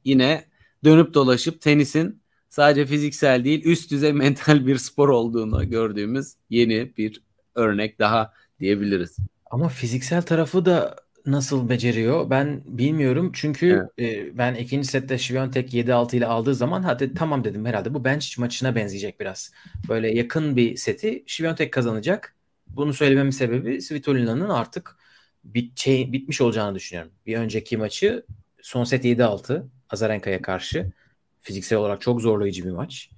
[0.05, 0.45] yine
[0.85, 7.23] dönüp dolaşıp tenisin sadece fiziksel değil üst düzey mental bir spor olduğunu gördüğümüz yeni bir
[7.55, 9.17] örnek daha diyebiliriz.
[9.51, 10.97] Ama fiziksel tarafı da
[11.27, 13.31] nasıl beceriyor ben bilmiyorum.
[13.35, 14.29] Çünkü evet.
[14.29, 18.39] e, ben ikinci sette Świątek 7-6 ile aldığı zaman hadi tamam dedim herhalde bu bench
[18.39, 19.53] maçına benzeyecek biraz.
[19.89, 22.35] Böyle yakın bir seti Świątek kazanacak.
[22.69, 24.97] Bunu söylememin sebebi Svitolina'nın artık
[25.45, 27.13] bit şey, bitmiş olacağını düşünüyorum.
[27.27, 28.27] Bir önceki maçı
[28.63, 30.93] son set 7-6 Azarenka'ya karşı
[31.41, 33.11] fiziksel olarak çok zorlayıcı bir maç.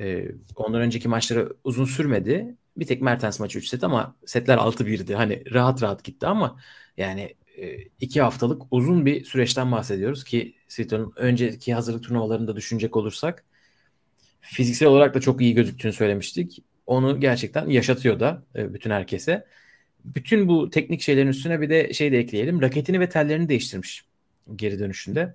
[0.00, 2.56] Ee, ondan önceki maçları uzun sürmedi.
[2.78, 5.14] Bir tek Mertens maçı 3 set ama setler 6-1'di.
[5.14, 6.60] Hani rahat rahat gitti ama
[6.96, 13.44] yani e, iki haftalık uzun bir süreçten bahsediyoruz ki Svito'nun önceki hazırlık turnuvalarında düşünecek olursak
[14.40, 16.62] fiziksel olarak da çok iyi gözüktüğünü söylemiştik.
[16.86, 19.46] Onu gerçekten yaşatıyor da e, bütün herkese.
[20.04, 22.62] Bütün bu teknik şeylerin üstüne bir de şey de ekleyelim.
[22.62, 24.04] Raketini ve tellerini değiştirmiş
[24.56, 25.34] geri dönüşünde.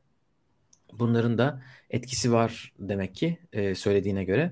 [0.93, 4.51] Bunların da etkisi var demek ki e, söylediğine göre.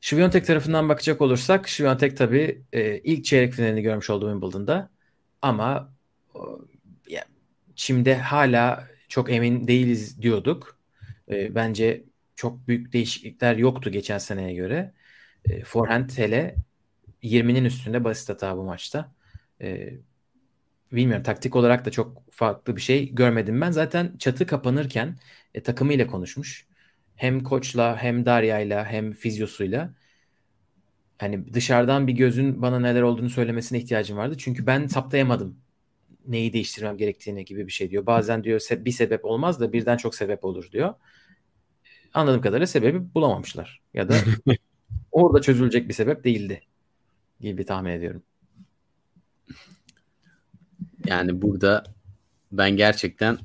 [0.00, 2.62] Şiviyontek tarafından bakacak olursak Şiviyontek tabii
[3.04, 4.90] ilk çeyrek finalini görmüş olduğu Wimbledon'da
[5.42, 5.94] ama
[7.08, 7.24] ya,
[7.76, 10.78] Çim'de hala çok emin değiliz diyorduk.
[11.30, 12.04] E, bence
[12.36, 14.94] çok büyük değişiklikler yoktu geçen seneye göre.
[15.44, 16.56] E, forehand hele
[17.22, 19.12] 20'nin üstünde basit hata bu maçta.
[19.62, 19.94] E,
[20.92, 23.70] bilmiyorum taktik olarak da çok farklı bir şey görmedim ben.
[23.70, 25.16] Zaten çatı kapanırken
[25.54, 26.67] e, takımıyla konuşmuş.
[27.18, 29.94] Hem koçla hem Darya'yla hem fizyosuyla.
[31.18, 34.34] Hani dışarıdan bir gözün bana neler olduğunu söylemesine ihtiyacım vardı.
[34.38, 35.56] Çünkü ben saptayamadım
[36.26, 38.06] neyi değiştirmem gerektiğine gibi bir şey diyor.
[38.06, 40.94] Bazen diyor bir sebep olmaz da birden çok sebep olur diyor.
[42.14, 43.80] Anladığım kadarıyla sebebi bulamamışlar.
[43.94, 44.14] Ya da
[45.12, 46.62] orada çözülecek bir sebep değildi
[47.40, 48.22] gibi tahmin ediyorum.
[51.06, 51.84] Yani burada
[52.52, 53.38] ben gerçekten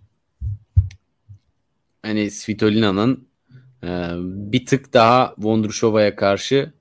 [2.02, 3.33] hani Svitolina'nın
[3.84, 3.88] e,
[4.52, 6.74] bir tık daha Vondrushova'ya karşı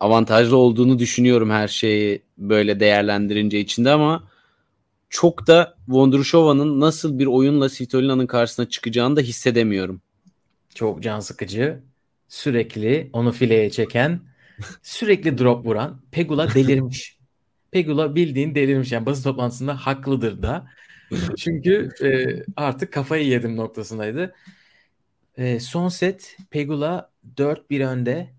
[0.00, 4.28] avantajlı olduğunu düşünüyorum her şeyi böyle değerlendirince içinde ama
[5.10, 10.00] çok da Vondrushova'nın nasıl bir oyunla Svitolina'nın karşısına çıkacağını da hissedemiyorum.
[10.74, 11.80] Çok can sıkıcı.
[12.28, 14.20] Sürekli onu fileye çeken,
[14.82, 17.18] sürekli drop vuran Pegula delirmiş.
[17.70, 18.92] Pegula bildiğin delirmiş.
[18.92, 20.66] Yani basın toplantısında haklıdır da.
[21.36, 22.08] Çünkü e,
[22.56, 24.34] artık kafayı yedim noktasındaydı.
[25.36, 28.30] E, son set Pegula 4-1 önde.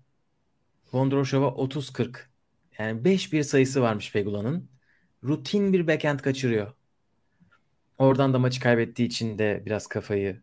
[0.92, 2.30] Vondroshova 30-40.
[2.78, 4.68] Yani 5-1 sayısı varmış Pegula'nın
[5.24, 6.72] rutin bir backhand kaçırıyor.
[7.98, 10.42] Oradan da maçı kaybettiği için de biraz kafayı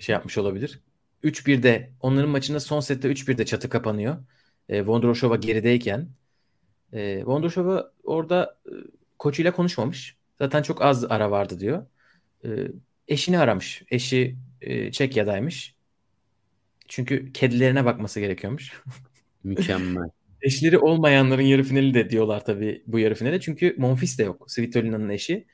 [0.00, 0.80] şey yapmış olabilir.
[1.22, 4.16] 3-1'de onların maçında son sette 3-1'de çatı kapanıyor.
[4.68, 6.08] E, Vondroshova gerideyken.
[6.92, 8.72] E, Vondroshova orada e,
[9.18, 10.16] koçuyla konuşmamış.
[10.38, 11.86] Zaten çok az ara vardı diyor.
[12.44, 12.48] E,
[13.08, 13.82] eşini aramış.
[13.90, 14.36] Eşi
[14.66, 15.74] e, Çekya'daymış.
[16.88, 18.72] Çünkü kedilerine bakması gerekiyormuş.
[19.44, 20.08] Mükemmel.
[20.42, 23.40] Eşleri olmayanların yarı finali de diyorlar tabii bu yarı finale.
[23.40, 24.50] Çünkü Monfils de yok.
[24.50, 25.46] Svitolina'nın eşi.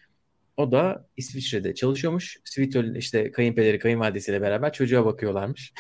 [0.57, 2.41] O da İsviçre'de çalışıyormuş.
[2.45, 5.73] Svitolin işte kayınpederi kayınvalidesiyle beraber çocuğa bakıyorlarmış.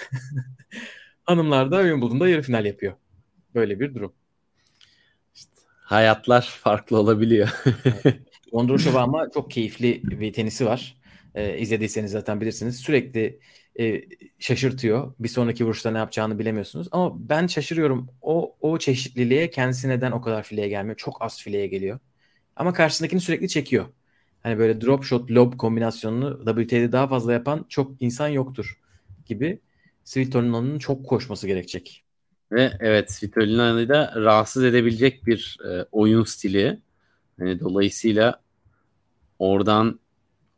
[1.24, 2.92] Hanımlar da Wimbledon'da yarı final yapıyor.
[3.54, 4.12] Böyle bir durum.
[5.34, 5.50] İşte
[5.82, 7.48] hayatlar farklı olabiliyor.
[8.52, 10.99] Vondroshova ama çok keyifli bir tenisi var.
[11.34, 12.76] E, izlediyseniz zaten bilirsiniz.
[12.76, 13.40] Sürekli
[13.80, 14.02] e,
[14.38, 15.14] şaşırtıyor.
[15.18, 16.88] Bir sonraki vuruşta ne yapacağını bilemiyorsunuz.
[16.92, 18.08] Ama ben şaşırıyorum.
[18.22, 20.96] O o çeşitliliğe kendisi neden o kadar fileye gelmiyor?
[20.96, 21.98] Çok az fileye geliyor.
[22.56, 23.86] Ama karşısındakini sürekli çekiyor.
[24.42, 28.80] Hani böyle drop shot lob kombinasyonunu WT'de daha fazla yapan çok insan yoktur
[29.26, 29.60] gibi.
[30.04, 32.04] Svitolina'nın çok koşması gerekecek.
[32.52, 36.80] Ve evet Svitolina'yı da rahatsız edebilecek bir e, oyun stili.
[37.38, 38.40] Yani dolayısıyla
[39.38, 40.00] oradan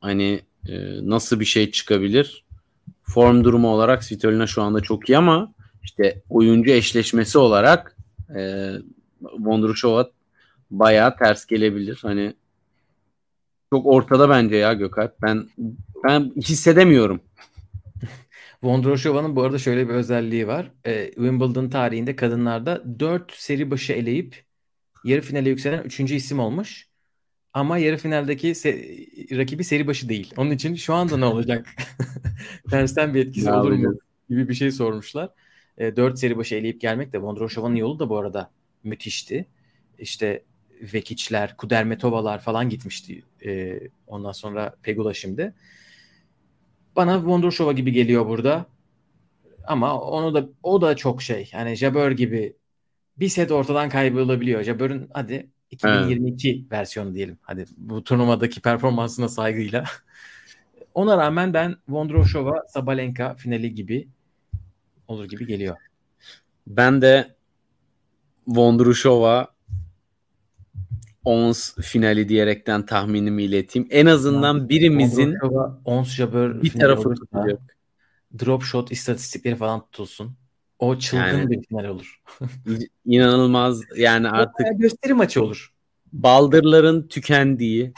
[0.01, 2.45] hani e, nasıl bir şey çıkabilir?
[3.03, 5.53] Form durumu olarak Svitolina şu anda çok iyi ama
[5.83, 7.97] işte oyuncu eşleşmesi olarak
[8.37, 8.71] e,
[9.23, 10.11] Vondrushova
[10.71, 11.99] bayağı ters gelebilir.
[12.03, 12.35] Hani
[13.73, 15.23] çok ortada bence ya Gökalp.
[15.23, 15.49] Ben
[16.05, 17.21] ben hissedemiyorum.
[18.63, 20.71] Vondroshova'nın bu arada şöyle bir özelliği var.
[20.85, 24.45] E, Wimbledon tarihinde kadınlarda 4 seri başı eleyip
[25.05, 26.01] yarı finale yükselen 3.
[26.01, 26.92] isim olmuş.
[27.55, 30.35] Ama yarı finaldeki se- rakibi seri başı değil.
[30.37, 31.67] Onun için şu anda ne olacak?
[32.71, 33.99] Tersten bir etkisi olur mu?
[34.29, 35.31] Gibi bir şey sormuşlar.
[35.79, 38.51] E, 4 seri başı eleyip gelmek de Vondroshova'nın yolu da bu arada
[38.85, 39.47] müthişti.
[39.99, 40.43] İşte
[40.95, 43.23] Vekic'ler, Kudermetova'lar falan gitmişti.
[43.45, 45.55] E, ondan sonra Pegula şimdi.
[46.97, 48.67] Bana Wondershova gibi geliyor burada.
[49.67, 51.51] Ama onu da o da çok şey.
[51.53, 52.57] Yani Jabber gibi
[53.17, 54.63] bir set ortadan kaybolabiliyor.
[54.63, 56.73] Jabber'ın hadi 2022 evet.
[56.73, 57.39] versiyonu diyelim.
[57.43, 59.85] Hadi bu turnuvadaki performansına saygıyla.
[60.95, 64.09] Ona rağmen ben Vondroshova Sabalenka finali gibi
[65.09, 65.77] olur gibi geliyor.
[66.67, 67.35] Ben de
[68.47, 69.53] Vondrushova
[71.25, 73.89] Ons finali diyerekten tahminimi ileteyim.
[73.91, 75.37] En azından yani, birimizin
[75.85, 77.77] Ons Jabber bir tarafı tutacak.
[78.39, 80.37] Drop shot istatistikleri falan tutulsun.
[80.83, 82.21] O çılgın yani, bir final olur.
[83.05, 85.73] İnanılmaz yani artık gösteri maçı olur.
[86.13, 87.93] Baldırların tükendiği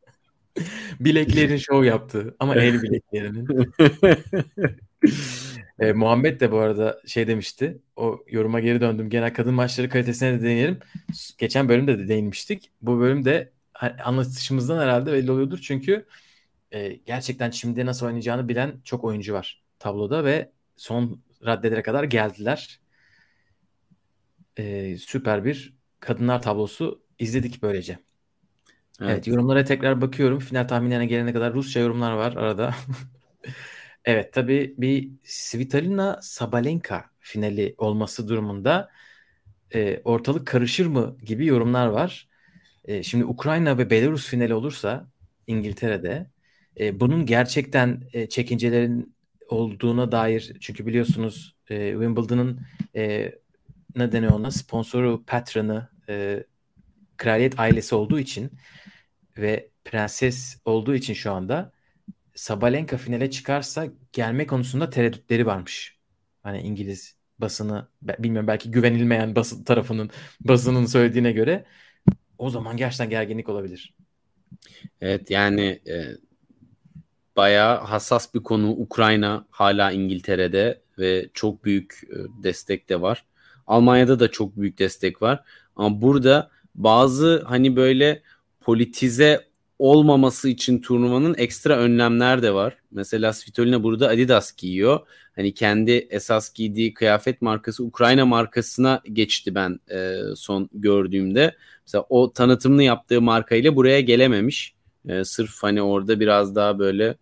[1.00, 3.72] bileklerin şov yaptığı ama el bileklerinin.
[5.78, 7.78] e, Muhammed de bu arada şey demişti.
[7.96, 9.10] O yoruma geri döndüm.
[9.10, 10.78] Genel kadın maçları kalitesine de değinelim.
[11.38, 12.70] Geçen bölümde de değinmiştik.
[12.82, 13.52] Bu bölümde
[14.04, 15.58] anlatışımızdan herhalde belli oluyordur.
[15.62, 16.06] Çünkü
[16.72, 22.80] e, gerçekten şimdi nasıl oynayacağını bilen çok oyuncu var tabloda ve son raddelere kadar geldiler.
[24.58, 27.98] E, süper bir kadınlar tablosu izledik böylece.
[29.00, 29.10] Evet.
[29.10, 30.38] evet yorumlara tekrar bakıyorum.
[30.38, 32.74] Final tahminlerine gelene kadar Rusça yorumlar var arada.
[34.04, 38.90] evet tabii bir Svitolina Sabalenka finali olması durumunda
[39.74, 42.28] e, ortalık karışır mı gibi yorumlar var.
[42.84, 45.10] E, şimdi Ukrayna ve Belarus finali olursa
[45.46, 46.30] İngiltere'de
[46.80, 49.14] e, bunun gerçekten e, çekincelerin
[49.52, 52.60] olduğuna dair çünkü biliyorsunuz e, Wimbledon'ın
[52.96, 53.34] e,
[53.96, 56.44] ne deniyor ona sponsoru patronu e,
[57.16, 58.50] kraliyet ailesi olduğu için
[59.38, 61.72] ve prenses olduğu için şu anda
[62.34, 65.98] Sabalenka finale çıkarsa gelme konusunda tereddütleri varmış.
[66.42, 71.64] Hani İngiliz basını bilmiyorum belki güvenilmeyen basın tarafının basının söylediğine göre
[72.38, 73.94] o zaman gerçekten gerginlik olabilir.
[75.00, 76.16] Evet yani e,
[77.40, 83.24] bayağı hassas bir konu Ukrayna hala İngiltere'de ve çok büyük e, destek de var.
[83.66, 85.44] Almanya'da da çok büyük destek var.
[85.76, 88.22] Ama burada bazı hani böyle
[88.60, 89.46] politize
[89.78, 92.76] olmaması için turnuvanın ekstra önlemler de var.
[92.90, 95.00] Mesela Svitolina burada Adidas giyiyor.
[95.36, 101.56] Hani kendi esas giydiği kıyafet markası Ukrayna markasına geçti ben e, son gördüğümde.
[101.86, 104.74] Mesela o tanıtımını yaptığı markayla buraya gelememiş.
[105.08, 107.16] E, sırf hani orada biraz daha böyle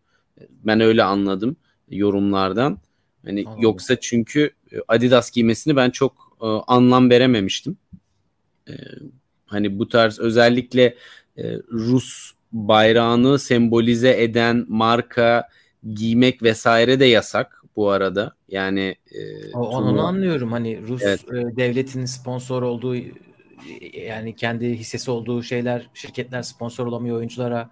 [0.64, 1.56] ben öyle anladım
[1.90, 2.78] yorumlardan.
[3.24, 3.62] Hani Anladım.
[3.62, 4.50] yoksa çünkü
[4.88, 7.76] Adidas giymesini ben çok e, anlam verememiştim.
[8.68, 8.72] E,
[9.46, 10.94] hani bu tarz özellikle
[11.38, 15.48] e, Rus bayrağını sembolize eden marka
[15.94, 18.32] giymek vesaire de yasak bu arada.
[18.48, 20.02] Yani e, onu turnuva...
[20.02, 20.52] anlıyorum.
[20.52, 21.24] Hani Rus evet.
[21.28, 22.96] e, devletinin sponsor olduğu
[23.92, 27.70] yani kendi hissesi olduğu şeyler şirketler sponsor olamıyor oyunculara.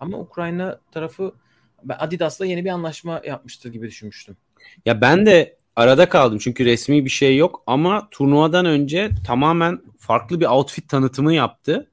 [0.00, 1.32] Ama Ukrayna tarafı
[1.88, 4.36] Adidas'la yeni bir anlaşma yapmıştır gibi düşünmüştüm.
[4.86, 10.40] Ya ben de arada kaldım çünkü resmi bir şey yok ama turnuvadan önce tamamen farklı
[10.40, 11.90] bir outfit tanıtımı yaptı.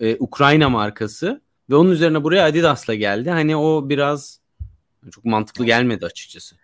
[0.00, 3.30] Ee, Ukrayna markası ve onun üzerine buraya Adidas'la geldi.
[3.30, 4.40] Hani o biraz
[5.10, 6.56] çok mantıklı gelmedi açıkçası.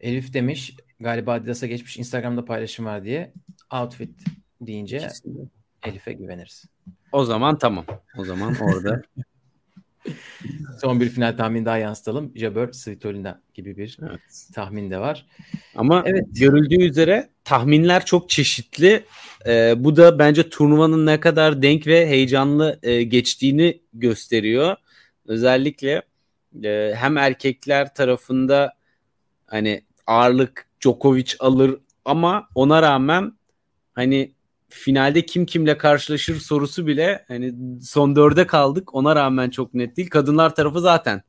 [0.00, 3.32] Elif demiş galiba Adidas'a geçmiş Instagram'da paylaşım var diye
[3.72, 4.24] outfit
[4.60, 5.08] deyince
[5.82, 6.64] Elif'e güveniriz.
[7.12, 7.84] O zaman tamam.
[8.18, 9.02] O zaman orada
[10.80, 12.32] Son bir final tahmini daha yansıtalım.
[12.36, 14.20] Jabber Svitolina gibi bir evet.
[14.54, 15.26] tahmin de var.
[15.74, 16.24] Ama evet.
[16.32, 19.04] görüldüğü üzere tahminler çok çeşitli.
[19.46, 24.76] Ee, bu da bence turnuvanın ne kadar denk ve heyecanlı e, geçtiğini gösteriyor.
[25.26, 26.02] Özellikle
[26.64, 28.72] e, hem erkekler tarafında
[29.46, 33.32] hani ağırlık Djokovic alır ama ona rağmen
[33.92, 34.33] hani
[34.74, 40.10] finalde kim kimle karşılaşır sorusu bile hani son dörde kaldık ona rağmen çok net değil.
[40.10, 41.22] Kadınlar tarafı zaten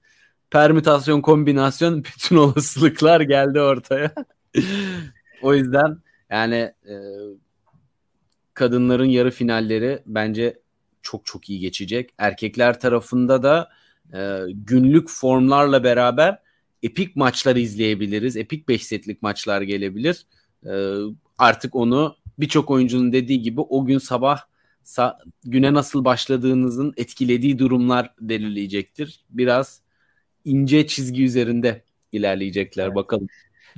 [0.51, 4.11] permütasyon kombinasyon bütün olasılıklar geldi ortaya.
[5.41, 5.97] o yüzden
[6.29, 6.95] yani e,
[8.53, 10.59] kadınların yarı finalleri bence
[11.01, 12.09] çok çok iyi geçecek.
[12.17, 13.69] Erkekler tarafında da
[14.13, 16.39] e, günlük formlarla beraber
[16.83, 18.37] epik maçlar izleyebiliriz.
[18.37, 20.25] Epik 5 setlik maçlar gelebilir.
[20.65, 20.73] E,
[21.37, 24.39] artık onu birçok oyuncunun dediği gibi o gün sabah
[24.85, 29.25] sa- güne nasıl başladığınızın etkilediği durumlar belirleyecektir.
[29.29, 29.81] Biraz
[30.45, 32.95] ince çizgi üzerinde ilerleyecekler evet.
[32.95, 33.27] bakalım.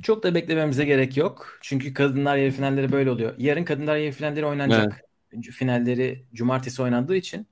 [0.02, 1.58] Çok da beklememize gerek yok.
[1.62, 3.34] Çünkü kadınlar yarı finalleri böyle oluyor.
[3.38, 5.04] Yarın kadınlar yarı finalleri oynanacak.
[5.32, 5.44] Evet.
[5.44, 7.46] Finalleri cumartesi oynandığı için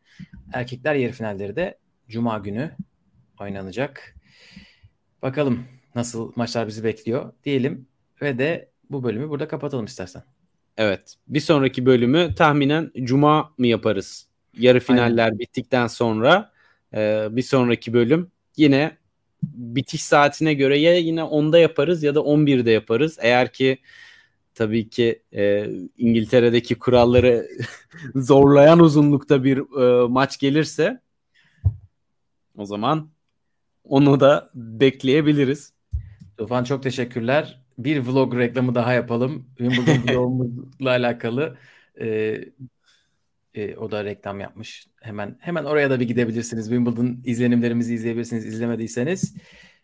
[0.53, 1.79] erkekler yarı finalleri de
[2.09, 2.77] cuma günü
[3.41, 4.17] oynanacak.
[5.23, 7.89] Bakalım nasıl maçlar bizi bekliyor diyelim
[8.23, 10.23] ve de bu bölümü burada kapatalım istersen.
[10.77, 11.14] Evet.
[11.29, 14.27] Bir sonraki bölümü tahminen cuma mı yaparız?
[14.59, 15.39] Yarı finaller Aynen.
[15.39, 16.53] bittikten sonra
[16.95, 18.97] e, bir sonraki bölüm yine
[19.43, 23.18] bitiş saatine göre ya yine 10'da yaparız ya da 11'de yaparız.
[23.20, 23.79] Eğer ki
[24.55, 27.49] tabii ki e, İngiltere'deki kuralları
[28.14, 31.01] zorlayan uzunlukta bir e, maç gelirse
[32.57, 33.11] o zaman
[33.85, 35.72] onu da bekleyebiliriz.
[36.37, 37.66] Tufan çok teşekkürler.
[37.79, 39.47] Bir vlog reklamı daha yapalım.
[39.59, 41.57] Wimbledon vlogumuzla alakalı.
[42.01, 42.45] Ee,
[43.55, 44.87] e, o da reklam yapmış.
[45.01, 46.64] Hemen hemen oraya da bir gidebilirsiniz.
[46.68, 49.35] Wimbledon izlenimlerimizi izleyebilirsiniz izlemediyseniz.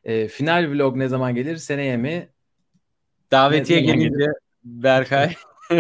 [0.05, 1.57] E, final vlog ne zaman gelir?
[1.57, 2.28] Seneye mi?
[3.30, 4.26] Davetiye gelince
[4.64, 5.34] Berkay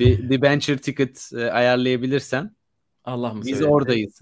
[0.00, 2.56] bir, bir venture ticket e, ayarlayabilirsen
[3.04, 3.68] Allah mı Biz söyledi?
[3.68, 4.20] oradayız.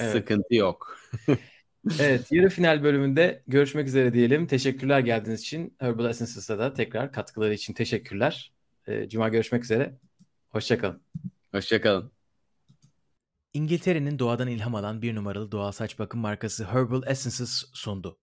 [0.00, 0.12] Evet.
[0.12, 0.98] Sıkıntı yok.
[2.00, 4.46] evet, yarı final bölümünde görüşmek üzere diyelim.
[4.46, 5.76] Teşekkürler geldiğiniz için.
[5.78, 8.52] Herbal Essences'a da tekrar katkıları için teşekkürler.
[8.86, 9.94] E, Cuma görüşmek üzere.
[10.50, 11.02] Hoşçakalın.
[11.52, 12.12] Hoşçakalın.
[13.54, 18.18] İngiltere'nin doğadan ilham alan bir numaralı doğal saç bakım markası Herbal Essences sundu.